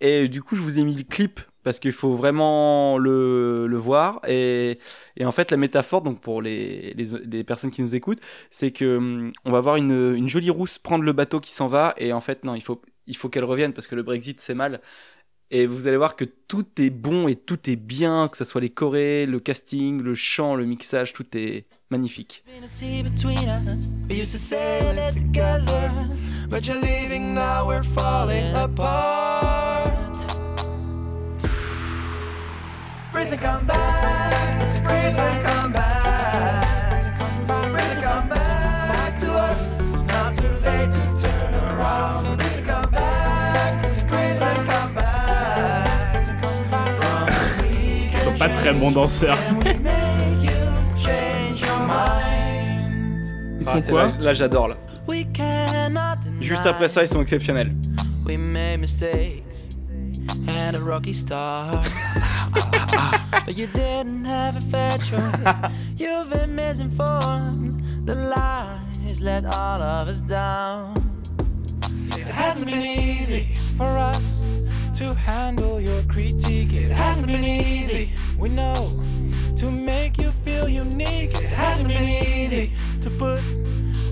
[0.00, 3.76] Et du coup, je vous ai mis le clip parce qu'il faut vraiment le, le
[3.76, 4.20] voir.
[4.26, 4.78] Et,
[5.16, 8.96] et en fait, la métaphore, donc pour les, les, personnes qui nous écoutent, c'est que
[8.96, 12.12] hum, on va voir une, une jolie rousse prendre le bateau qui s'en va, et
[12.12, 14.80] en fait, non, il faut, il faut qu'elle revienne parce que le Brexit c'est mal.
[15.52, 18.60] Et vous allez voir que tout est bon et tout est bien, que ce soit
[18.60, 22.44] les chorés, le casting, le chant, le mixage, tout est magnifique.
[33.20, 34.82] Britain, come back.
[34.82, 37.04] Britain, come back.
[37.46, 39.76] Britain, come back to us.
[39.78, 42.38] It's not too late to turn around.
[42.38, 44.08] Britain, come back.
[44.08, 46.28] Britain, come back.
[48.38, 49.36] Pas très bon danseur.
[53.60, 54.76] Ils Ah, sont quoi Là, là, j'adore là.
[56.40, 57.72] Juste après ça, ils sont exceptionnels.
[58.24, 59.68] We made mistakes
[60.48, 61.86] and a rocky start.
[62.52, 65.72] But you didn't have a fair choice.
[65.96, 67.82] You've been misinformed.
[68.06, 70.94] The lies let all of us down.
[72.16, 74.40] It hasn't been easy for us
[74.94, 76.72] to handle your critique.
[76.72, 79.02] It hasn't been easy, we know,
[79.56, 81.34] to make you feel unique.
[81.36, 83.42] It hasn't been easy to put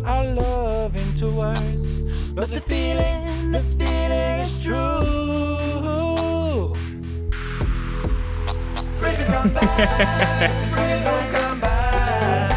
[0.05, 1.99] our love into words.
[2.33, 5.38] But the feeling, the feeling is true.
[8.99, 12.51] Praise will come back, praise will come back.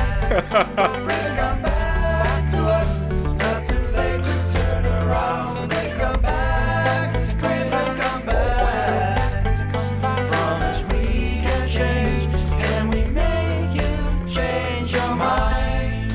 [1.05, 3.09] Praise come back to us.
[3.11, 5.71] It's not too late to turn around.
[5.71, 9.61] Will come back, praise will come back.
[10.01, 12.23] Promise we can change.
[12.63, 16.11] Can we make you change your mind?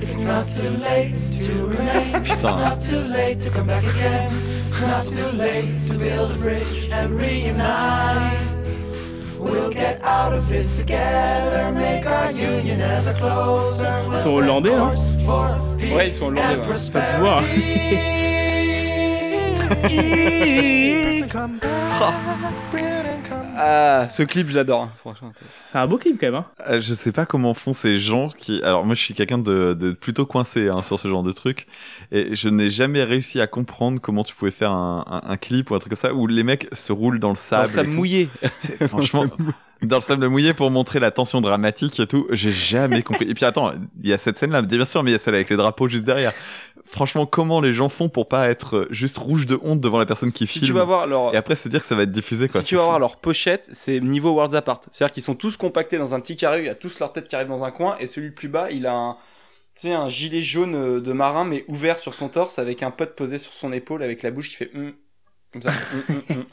[0.00, 2.14] It's not too late to remain.
[2.14, 4.32] It's not too late to come back again.
[4.66, 8.53] It's not too late to build a bridge and reunite.
[14.12, 14.90] Ils sont hollandais, non
[15.94, 16.74] Ouais, ils sont hollandais, ouais.
[16.74, 17.42] Ça se voit.
[23.56, 24.82] Ah, ce clip, je l'adore.
[24.82, 25.32] hein, Franchement.
[25.72, 26.34] C'est un beau clip quand même.
[26.36, 26.46] Hein.
[26.68, 28.62] Euh, je sais pas comment font ces gens qui.
[28.62, 31.66] Alors moi, je suis quelqu'un de, de plutôt coincé hein, sur ce genre de truc,
[32.12, 35.70] et je n'ai jamais réussi à comprendre comment tu pouvais faire un, un, un clip
[35.70, 37.68] ou un truc comme ça où les mecs se roulent dans le sable.
[37.68, 37.96] sable et tout.
[37.96, 38.28] mouillé.
[38.60, 39.26] C'est- Franchement,
[39.82, 42.26] dans le sable mouillé pour montrer la tension dramatique et tout.
[42.30, 43.26] J'ai jamais compris.
[43.28, 45.34] Et puis attends, il y a cette scène-là, bien sûr, mais il y a celle
[45.34, 46.32] avec les drapeaux juste derrière.
[46.94, 50.30] Franchement, comment les gens font pour pas être juste rouge de honte devant la personne
[50.30, 52.12] qui Si filme tu vas voir leur, Et après se dire que ça va être
[52.12, 52.60] diffusé quoi.
[52.60, 54.80] si tu vas voir leur pochette, c'est niveau Worlds Apart.
[54.92, 57.26] C'est-à-dire qu'ils sont tous compactés dans un petit carré, il y a tous leur tête
[57.26, 59.16] qui arrive dans un coin, et celui le plus bas, il a un,
[59.74, 62.92] tu sais, un gilet jaune euh, de marin, mais ouvert sur son torse, avec un
[62.92, 64.92] pote posé sur son épaule, avec la bouche qui fait hum,
[65.52, 65.70] comme ça.
[66.08, 66.44] hum, hum.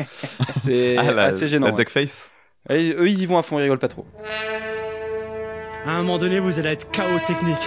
[0.64, 1.68] C'est Ah, assez gênant.
[1.68, 1.78] la ouais.
[1.78, 2.32] duckface.
[2.72, 4.06] Eux, ils y vont à fond, ils rigolent pas trop.
[5.84, 7.58] À un moment donné, vous allez être chaos technique.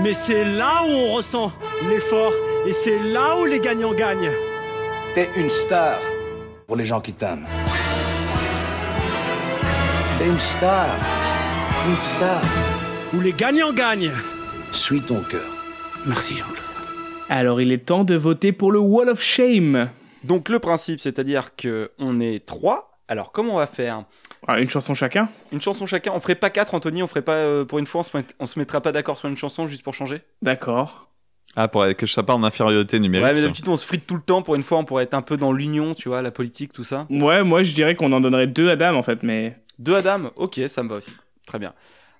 [0.00, 1.52] Mais c'est là où on ressent
[1.88, 2.32] l'effort
[2.66, 4.30] et c'est là où les gagnants gagnent.
[5.14, 5.98] T'es une star
[6.68, 7.46] pour les gens qui t'aiment.
[10.18, 10.86] T'es une star.
[11.88, 12.40] Une star.
[13.12, 14.12] Où les gagnants gagnent.
[14.70, 15.42] Suis ton cœur.
[16.06, 16.58] Merci Jean-Claude.
[17.28, 19.90] Alors il est temps de voter pour le Wall of Shame.
[20.22, 22.93] Donc le principe, c'est-à-dire que on est trois.
[23.08, 24.04] Alors comment on va faire?
[24.46, 25.28] Ah, Une chanson chacun?
[25.52, 26.12] Une chanson chacun.
[26.14, 27.02] On ferait pas quatre, Anthony.
[27.02, 28.00] On ferait pas euh, pour une fois.
[28.00, 30.22] On se, met- on se mettra pas d'accord sur une chanson juste pour changer?
[30.42, 31.08] D'accord.
[31.56, 33.24] Ah pour que je sois pas en infériorité numérique.
[33.26, 34.42] Ouais, mais d'habitude on se frite tout le temps.
[34.42, 36.82] Pour une fois, on pourrait être un peu dans l'union, tu vois, la politique, tout
[36.82, 37.06] ça.
[37.10, 39.56] Ouais, moi je dirais qu'on en donnerait deux à Dame en fait, mais.
[39.78, 41.12] Deux à Dame, ok, ça me va aussi.
[41.46, 41.72] Très bien.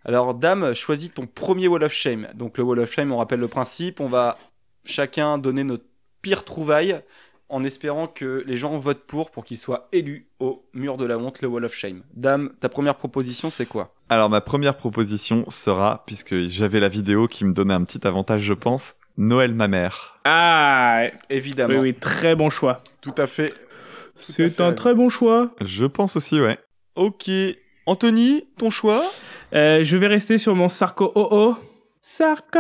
[0.05, 2.29] Alors, Dame, choisis ton premier Wall of Shame.
[2.35, 4.01] Donc, le Wall of Shame, on rappelle le principe.
[4.01, 4.37] On va
[4.85, 5.85] chacun donner notre
[6.21, 7.01] pire trouvaille
[7.49, 11.19] en espérant que les gens votent pour pour qu'il soit élu au mur de la
[11.19, 12.03] honte, le Wall of Shame.
[12.15, 13.95] Dame, ta première proposition, c'est quoi?
[14.09, 18.43] Alors ma première proposition sera, puisque j'avais la vidéo qui me donnait un petit avantage
[18.43, 20.19] je pense, Noël ma mère.
[20.25, 21.75] Ah Évidemment.
[21.75, 22.83] Oui, oui, très bon choix.
[23.01, 23.53] Tout à fait.
[24.17, 25.51] C'est un très bon choix.
[25.61, 26.59] Je pense aussi ouais.
[26.97, 27.31] Ok.
[27.87, 29.03] Anthony, ton choix?
[29.55, 31.57] Euh, je vais rester sur mon Sarko OO.
[32.01, 32.59] Sarko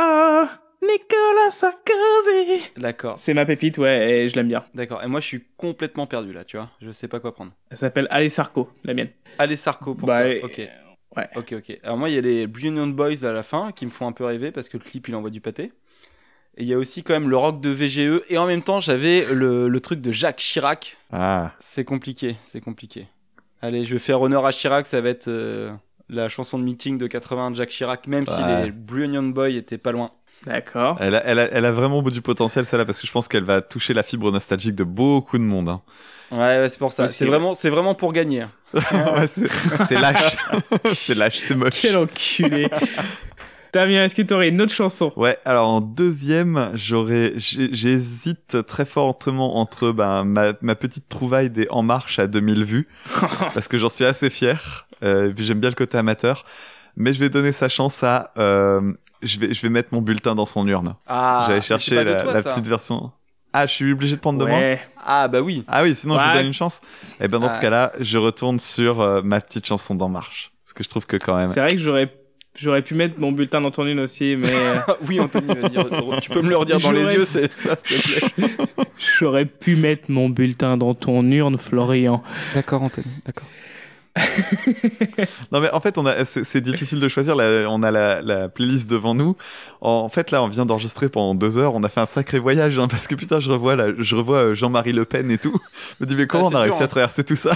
[0.00, 0.46] OO.
[0.90, 2.70] Nicolas Sarkozy.
[2.76, 3.18] D'accord.
[3.18, 4.64] C'est ma pépite, ouais, et je l'aime bien.
[4.74, 5.02] D'accord.
[5.02, 6.70] Et moi, je suis complètement perdu là, tu vois.
[6.80, 7.52] Je sais pas quoi prendre.
[7.70, 9.10] Elle s'appelle Allez Sarko, la mienne.
[9.38, 10.30] Allez, Sarko pour Bah, toi.
[10.30, 10.68] et- Ok.
[11.16, 11.28] Ouais.
[11.36, 11.76] Ok, ok.
[11.84, 14.12] Alors moi, il y a les Union Boys à la fin qui me font un
[14.12, 15.72] peu rêver parce que le clip, il envoie du pâté.
[16.56, 18.22] Et il y a aussi quand même le rock de VGE.
[18.30, 20.96] Et en même temps, j'avais le, le truc de Jacques Chirac.
[21.12, 21.52] Ah.
[21.60, 23.06] C'est compliqué, c'est compliqué.
[23.62, 24.86] Allez, je vais faire honneur à Chirac.
[24.88, 25.72] Ça va être euh,
[26.08, 29.78] la chanson de meeting de 80 de Jacques Chirac, même si les Union Boys étaient
[29.78, 30.10] pas loin.
[30.46, 30.98] D'accord.
[31.00, 33.44] Elle a, elle, a, elle a vraiment du potentiel celle-là parce que je pense qu'elle
[33.44, 35.68] va toucher la fibre nostalgique de beaucoup de monde.
[35.68, 35.80] hein.
[36.30, 37.08] Ouais, ouais, c'est pour ça.
[37.08, 38.44] C'est vraiment, c'est vraiment pour gagner.
[38.74, 40.36] Ouais, c'est lâche.
[40.96, 41.78] c'est lâche, c'est moche.
[41.80, 42.68] Quel enculé.
[43.72, 45.12] Damien, est-ce que tu aurais une autre chanson?
[45.16, 51.66] Ouais, alors en deuxième, j'aurais, j'hésite très fortement entre ben, ma, ma petite trouvaille des
[51.70, 52.88] En Marche à 2000 vues,
[53.54, 56.44] parce que j'en suis assez fier, euh, et puis j'aime bien le côté amateur,
[56.96, 58.92] mais je vais donner sa chance à, euh,
[59.22, 60.94] je vais, je vais mettre mon bulletin dans son urne.
[61.06, 62.50] Ah, J'avais cherché la, toi, la ça.
[62.50, 63.10] petite version.
[63.52, 64.58] Ah, je suis obligé de prendre de moi.
[65.04, 65.64] Ah bah oui.
[65.68, 66.80] Ah oui, sinon je vous donne une chance.
[67.20, 70.72] Et ben dans ce cas-là, je retourne sur euh, ma petite chanson d'En Marche, parce
[70.72, 71.50] que je trouve que quand même.
[71.52, 72.12] C'est vrai que j'aurais
[72.56, 74.78] j'aurais pu mettre mon bulletin dans ton une aussi, mais euh,
[75.08, 75.54] oui, Anthony,
[76.20, 78.56] tu peux me le redire dans les yeux, c'est ça, s'il te plaît.
[79.18, 82.22] j'aurais pu mettre mon bulletin dans ton urne, Florian.
[82.54, 83.46] D'accord, Anthony, d'accord.
[85.52, 88.48] non mais en fait on a c'est c'est difficile de choisir on a la, la
[88.48, 89.36] playlist devant nous
[89.80, 92.78] en fait là on vient d'enregistrer pendant deux heures on a fait un sacré voyage
[92.78, 95.58] hein, parce que putain je revois là je revois euh, Jean-Marie Le Pen et tout
[95.98, 96.88] je me dis mais comment Ah, on a réussi à hein.
[96.88, 97.54] traverser tout ça?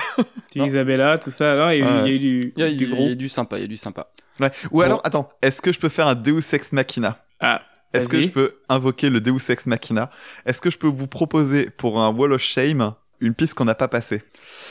[0.55, 1.55] Isabella, tout ça.
[1.55, 2.03] Non, il y a eu- Ouais.
[2.05, 3.05] il y a eu du, Il y a, du il y a- gros.
[3.05, 4.09] il y a du sympa, il y a du sympa.
[4.41, 4.51] Ouais.
[4.73, 7.19] ou alors attends est-ce que je peux faire un Deus Ex Machina?
[7.41, 7.61] Ah,
[7.93, 10.11] est-ce que je peux invoquer le Deus Ex Machina?
[10.45, 13.75] Est-ce que je peux vous proposer pour un Wall of Shame une piste qu'on n'a
[13.75, 14.23] pas passée?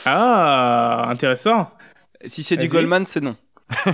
[0.06, 1.70] Ah, intéressant.
[2.26, 2.68] Si c'est du.
[2.68, 3.36] Goldman, c'est non.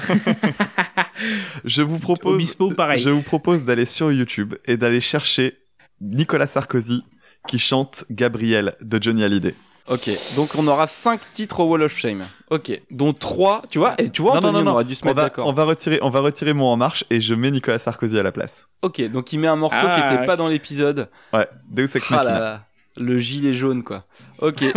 [1.65, 3.01] Je vous propose, Obispo, pareil.
[3.01, 5.57] je vous propose d'aller sur YouTube et d'aller chercher
[6.01, 7.03] Nicolas Sarkozy
[7.49, 9.55] qui chante Gabriel de Johnny Hallyday.
[9.87, 12.23] Ok, donc on aura 5 titres au Wall of Shame.
[12.51, 14.71] Ok, dont 3, tu vois, et tu vois, non, non, Anthony, non, on non.
[14.73, 15.47] aurait dû se on mettre va, d'accord.
[15.47, 18.23] on va retirer, on va retirer mon en marche et je mets Nicolas Sarkozy à
[18.23, 18.67] la place.
[18.83, 20.27] Ok, donc il met un morceau Ah, qui était ouais.
[20.27, 21.11] pas dans l'épisode.
[21.33, 22.41] Ouais, Deus Ex Ah là Machina.
[22.41, 22.65] là,
[22.97, 24.05] le gilet jaune, quoi.
[24.39, 24.65] Ok.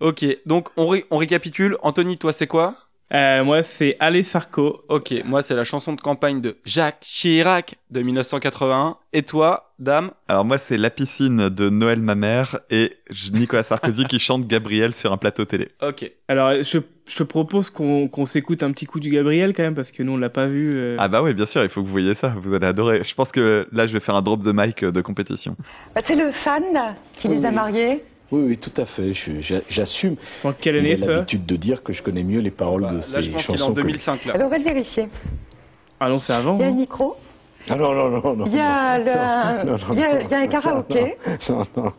[0.00, 1.76] ok, donc on, ré- on récapitule.
[1.82, 2.74] Anthony, toi, c'est quoi?
[3.14, 4.82] Euh, moi, c'est Allez Sarko.
[4.88, 8.96] Ok, moi, c'est la chanson de campagne de Jacques Chirac de 1981.
[9.12, 10.10] Et toi, dame?
[10.28, 12.94] Alors moi c'est La piscine de Noël ma mère et
[13.32, 15.68] Nicolas Sarkozy qui chante Gabriel sur un plateau télé.
[15.80, 16.10] Ok.
[16.28, 16.78] Alors, je,
[17.08, 20.02] je te propose qu'on qu'on s'écoute un petit coup du Gabriel quand même, parce que
[20.02, 20.76] nous, on l'a pas vu.
[20.76, 20.96] euh.
[20.98, 23.04] Ah bah oui bien sûr, il faut que vous voyez ça, vous allez adorer.
[23.04, 25.56] Je pense que là je vais faire un drop de mic euh, de compétition.
[25.94, 26.64] Bah, c'est le fan
[27.12, 28.02] qui les a mariés.
[28.32, 29.12] Oui, oui, tout à fait.
[29.68, 30.16] J'assume.
[30.34, 32.96] Sans quelle année, J'ai ça l'habitude de dire que je connais mieux les paroles de
[32.96, 33.52] Là, ces je pense chansons.
[33.52, 34.34] qu'il est en que- 2005, là.
[34.34, 35.08] Alors, on va le vérifier.
[36.00, 36.56] Ah non, c'est avant.
[36.56, 37.16] Il y a un micro,
[37.68, 38.46] Ah non, non, non, non.
[38.46, 41.16] il y a, le- non, non, il y a- non, il y a un karaoké.
[41.48, 41.92] Non, non.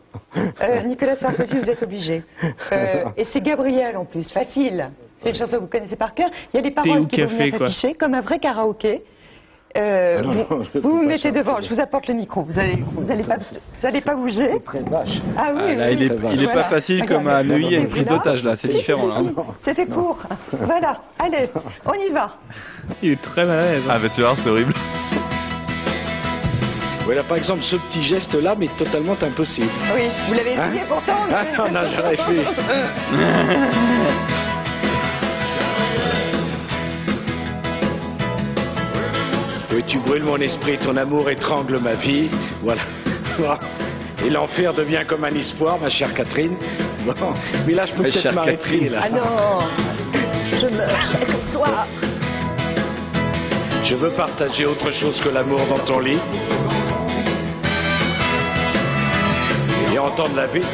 [0.62, 2.24] Euh, Nicolas Sarkozy, vous êtes obligé.
[2.72, 4.92] Euh, et c'est Gabriel en plus, facile.
[5.20, 6.30] C'est une chanson que vous connaissez par cœur.
[6.54, 9.02] Il y a les paroles qui vont café, venir s'afficher comme un vrai karaoké.
[9.76, 12.42] Euh, Ah non, vous non, vous, vous pas mettez devant, je vous apporte le micro.
[12.42, 14.60] Vous allez, vous allez pas, vous allez pas bouger.
[14.66, 15.22] Très vache.
[15.38, 15.92] Ah oui, Ah, là, oui.
[15.94, 16.48] il est, il est Voilà.
[16.54, 17.44] pas facile comme à.
[17.44, 18.56] Neuilly, a une prise d'otage, là.
[18.56, 19.16] C'est différent, là.
[19.64, 20.18] C'était pour.
[20.54, 21.50] Voilà, allez,
[21.86, 22.32] on y va.
[23.04, 23.84] Il est très mal à l'aise.
[23.86, 23.92] hein.
[23.94, 24.74] Ah bah tu vois c'est horrible.
[27.06, 29.70] Voilà, par exemple, ce petit geste-là, mais totalement impossible.
[29.96, 31.20] Oui, vous l'avez Hein essayé pourtant.
[31.32, 32.46] Ah non, non, j'aurais fait.
[39.78, 42.32] Oui, tu brûles mon esprit, ton amour étrangle ma vie.
[42.64, 42.82] Voilà.
[44.26, 46.56] Et l'enfer devient comme un espoir, ma chère Catherine.
[47.06, 47.14] Bon,
[47.68, 48.92] mais là, je peux peut-être m'arrêter.
[49.00, 49.60] Ah non,
[50.46, 51.86] je meurs chaque soir.
[53.84, 56.18] Je veux partager autre chose que l'amour dans ton lit.
[59.94, 60.66] Et entendre la vie.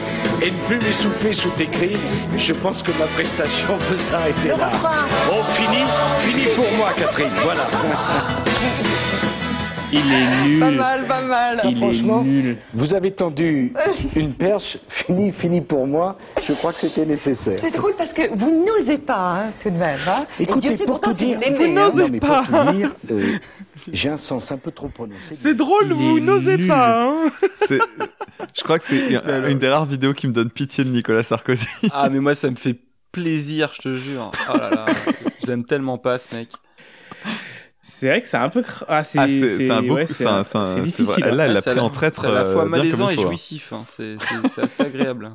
[0.42, 1.98] Et ne plus m'essouffler sous tes cris.
[2.38, 4.70] Je pense que ma prestation peut s'arrêter là.
[4.70, 5.06] refrain.
[5.32, 5.84] Oh, fini,
[6.22, 7.32] fini pour moi, Catherine.
[7.44, 7.68] Voilà.
[9.94, 10.60] Il est nul.
[10.60, 11.62] Pas mal, pas mal.
[11.66, 12.58] Il est Franchement, nul.
[12.74, 13.74] vous avez tendu
[14.16, 14.78] une perche.
[15.06, 16.18] Fini, fini pour moi.
[16.48, 17.60] Je crois que c'était nécessaire.
[17.62, 20.00] C'est drôle parce que vous n'osez pas, hein, tout de même.
[20.08, 20.26] Hein.
[20.40, 21.68] Et Écoutez, Dieu sait pour pourtant tout dire, vous hein.
[21.70, 23.38] Non, pour tout dire, euh,
[23.92, 25.36] j'ai un sens un peu trop prononcé.
[25.36, 27.80] C'est drôle, Il vous est n'osez pas, hein C'est,
[28.56, 31.24] je crois que c'est une, une des rares vidéos qui me donne pitié de Nicolas
[31.24, 31.68] Sarkozy.
[31.92, 32.78] Ah, mais moi, ça me fait
[33.12, 34.32] plaisir, je te jure.
[34.52, 34.86] Oh là là,
[35.42, 36.50] je l'aime tellement pas, ce mec.
[38.04, 38.64] C'est vrai que c'est un peu.
[38.90, 41.24] Ah, c'est Ah, c'est- c'est un beau- ouais, c'est un- c'est un- c'est c'est difficile.
[41.24, 41.32] vrai.
[41.32, 43.08] Là, elle l'a c'est à pris la- en traître, C'est à la euh, fois malaisant
[43.08, 43.22] et hein.
[43.22, 43.72] jouissif.
[43.72, 43.86] hein.
[43.96, 45.32] C'est c'est- c'est assez agréable.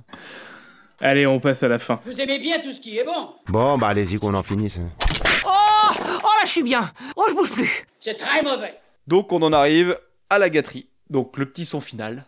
[1.00, 1.98] Allez, on passe à la fin.
[2.04, 4.78] Vous aimez bien tout ce qui est bon Bon, bah allez-y qu'on en finisse.
[5.46, 8.74] Oh Oh là, je suis bien Oh, je bouge plus C'est très mauvais
[9.06, 9.98] Donc, on en arrive
[10.28, 10.88] à la gâterie.
[11.08, 12.26] Donc, le petit son final.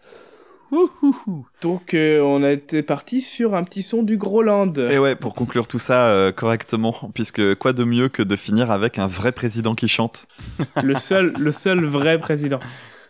[1.62, 4.72] Donc, euh, on a été parti sur un petit son du Groland.
[4.74, 8.70] Et ouais, pour conclure tout ça euh, correctement, puisque quoi de mieux que de finir
[8.70, 10.26] avec un vrai président qui chante
[10.82, 12.60] Le seul, le seul vrai président.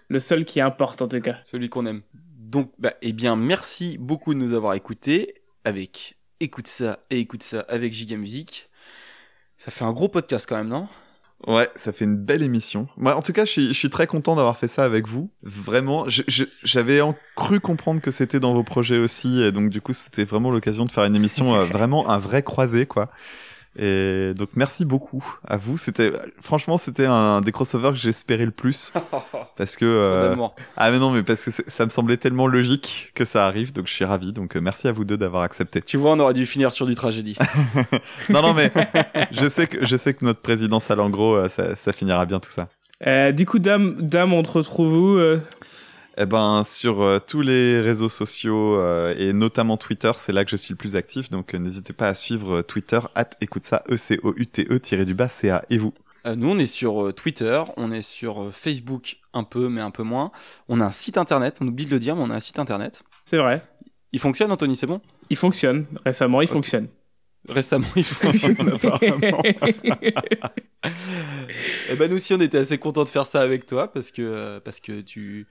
[0.09, 1.37] Le seul qui importe en tout cas.
[1.45, 2.03] Celui qu'on aime.
[2.39, 5.35] Donc, bah, eh bien, merci beaucoup de nous avoir écoutés
[5.65, 8.69] avec Écoute ça et Écoute ça avec Giga Music.
[9.59, 10.89] Ça fait un gros podcast quand même, non?
[11.47, 12.87] Ouais, ça fait une belle émission.
[12.99, 15.31] Moi, en tout cas, je suis, je suis très content d'avoir fait ça avec vous.
[15.43, 16.05] Vraiment,
[16.63, 17.01] j'avais
[17.35, 20.85] cru comprendre que c'était dans vos projets aussi, et donc du coup, c'était vraiment l'occasion
[20.85, 23.11] de faire une émission euh, vraiment un vrai croisé, quoi.
[23.79, 25.77] Et donc, merci beaucoup à vous.
[25.77, 28.93] C'était, franchement, c'était un des crossovers que j'espérais le plus,
[29.57, 30.35] parce que euh,
[30.77, 33.87] ah mais non, mais parce que ça me semblait tellement logique que ça arrive, donc
[33.87, 34.33] je suis ravi.
[34.33, 35.83] Donc, euh, merci à vous deux d'avoir accepté.
[35.83, 37.37] Tu vois, on aurait dû finir sur du tragédie.
[38.29, 38.73] non, non, mais
[39.31, 42.51] je sais que je sais que notre président Salangro, euh, ça, ça finira bien tout
[42.51, 42.69] ça.
[43.07, 45.41] Euh, du coup, dame, dame, on te retrouve où euh?
[46.17, 50.51] Eh ben, sur euh, tous les réseaux sociaux euh, et notamment Twitter, c'est là que
[50.51, 51.31] je suis le plus actif.
[51.31, 55.15] Donc, euh, n'hésitez pas à suivre euh, Twitter, at écoute ça, E E-C-O-U-T-E, tiré du
[55.15, 55.65] bas, C-A.
[55.71, 55.95] Et vous?
[56.27, 59.81] Euh, nous, on est sur euh, Twitter, on est sur euh, Facebook un peu, mais
[59.81, 60.33] un peu moins.
[60.69, 62.59] On a un site internet, on oublie de le dire, mais on a un site
[62.59, 63.03] internet.
[63.25, 63.63] C'est vrai.
[64.13, 65.01] Il fonctionne, Anthony, c'est bon?
[65.31, 65.87] Il fonctionne.
[66.05, 66.89] Récemment, il fonctionne.
[67.49, 69.43] Récemment, il fonctionne apparemment.
[71.91, 74.23] Eh ben nous aussi, on était assez contents de faire ça avec toi parce que
[74.23, 75.47] euh, parce que tu.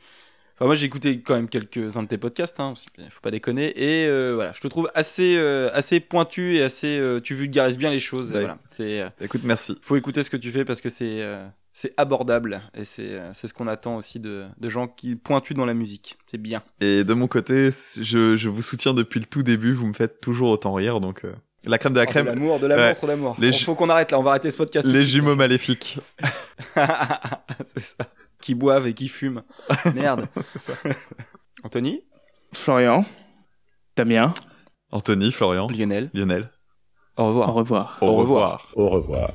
[0.59, 3.67] Enfin, moi, j'ai écouté quand même quelques-uns de tes podcasts, hein, faut pas déconner.
[3.81, 6.97] Et euh, voilà, je te trouve assez euh, assez pointu et assez.
[6.99, 8.33] euh, tu vulgarises bien les choses.
[8.33, 8.39] Ouais.
[8.41, 8.57] Voilà.
[8.71, 9.01] C'est.
[9.01, 9.77] euh, Écoute, merci.
[9.81, 13.31] Faut écouter ce que tu fais parce que c'est euh, c'est abordable et c'est euh,
[13.33, 16.17] c'est ce qu'on attend aussi de de gens qui pointus dans la musique.
[16.27, 16.61] C'est bien.
[16.81, 17.69] Et de mon côté,
[18.01, 19.71] je, je vous soutiens depuis le tout début.
[19.73, 21.31] Vous me faites toujours autant rire, donc euh,
[21.65, 22.25] la crème de la Oh, crème.
[22.25, 22.95] De l'amour, de l'amour, Ouais.
[22.95, 23.35] trop d'amour.
[23.41, 24.19] Ju- faut qu'on arrête là.
[24.19, 24.85] On va arrêter ce podcast.
[24.87, 25.99] les jumeaux maléfiques.
[26.75, 27.95] c'est ça.
[28.49, 29.43] Qui boivent et qui fument.
[29.93, 30.27] Merde.
[30.43, 30.73] c'est ça.
[31.63, 32.01] Anthony
[32.51, 33.05] Florian.
[33.95, 34.33] Damien.
[34.91, 35.67] Anthony, Florian.
[35.69, 36.09] Lionel.
[36.15, 36.49] Lionel.
[37.15, 37.49] Au revoir.
[37.49, 37.97] Au revoir.
[38.01, 38.67] Au revoir.
[38.75, 39.33] Au revoir.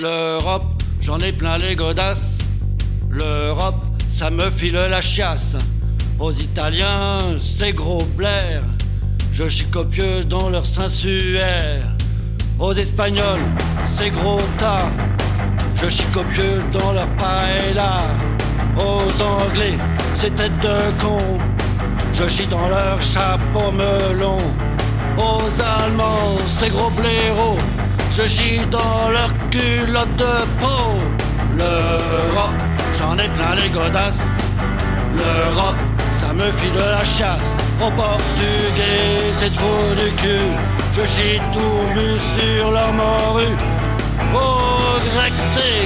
[0.00, 2.38] L'Europe, j'en ai plein les godasses.
[3.10, 3.74] L'Europe,
[4.08, 5.56] ça me file la chiasse.
[6.20, 8.62] Aux Italiens, c'est gros blaire.
[9.32, 11.82] Je suis copieux dans leur sensuaire.
[12.60, 13.42] Aux Espagnols,
[13.88, 14.88] c'est gros tas.
[15.82, 18.00] Je suis copieux dans leur paella.
[18.76, 19.76] Aux Anglais,
[20.14, 21.18] c'est tête de con.
[22.14, 24.38] Je chie dans leur chapeau melon.
[25.18, 27.56] Aux Allemands, c'est gros blaireau.
[28.16, 30.96] Je chie dans leur culotte de peau.
[31.52, 32.60] L'Europe,
[32.98, 34.24] j'en ai plein les godasses.
[35.14, 35.76] L'Europe,
[36.20, 37.52] ça me file la chasse.
[37.80, 40.48] Au portugais, c'est trop du cul.
[40.96, 43.56] Je chie tout nu sur leur morue.
[44.34, 44.75] Au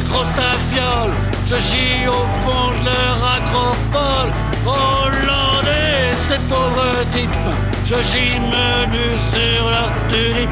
[0.09, 1.13] grosse tafiole.
[1.49, 4.31] Je chie au fond de leur acropole.
[4.67, 7.51] Hollandais, c'est pauvres types.
[7.87, 10.51] Je chie menu sur leur tulipe.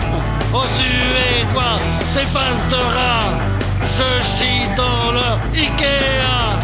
[0.52, 1.78] Aux Suédois,
[2.70, 3.30] de rat.
[3.96, 6.58] Je chie dans leur Ikea.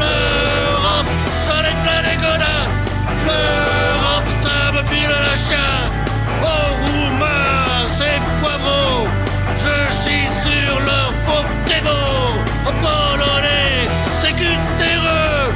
[0.00, 1.12] L'Europe,
[1.46, 2.78] j'en ai plein les godasses.
[3.26, 5.92] L'Europe, ça me file la chasse.
[6.42, 9.08] Aux Roumains, c'est poivreau.
[9.58, 9.68] Je
[10.04, 10.43] leur
[12.82, 13.88] Polonais,
[14.20, 15.52] c'est cutéreux.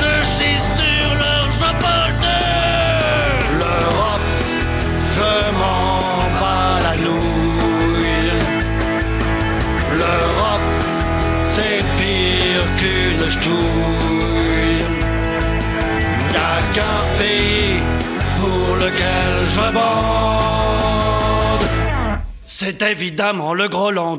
[0.00, 2.28] Je chie sur leur II.
[3.58, 4.28] L'Europe,
[5.16, 5.98] je m'en
[6.40, 8.32] bats la nouille.
[10.00, 10.68] L'Europe,
[11.44, 14.84] c'est pire qu'une ch'touille.
[16.34, 17.80] Y'a qu'un pays
[18.40, 21.66] pour lequel je bande.
[22.46, 24.18] C'est évidemment le Groland.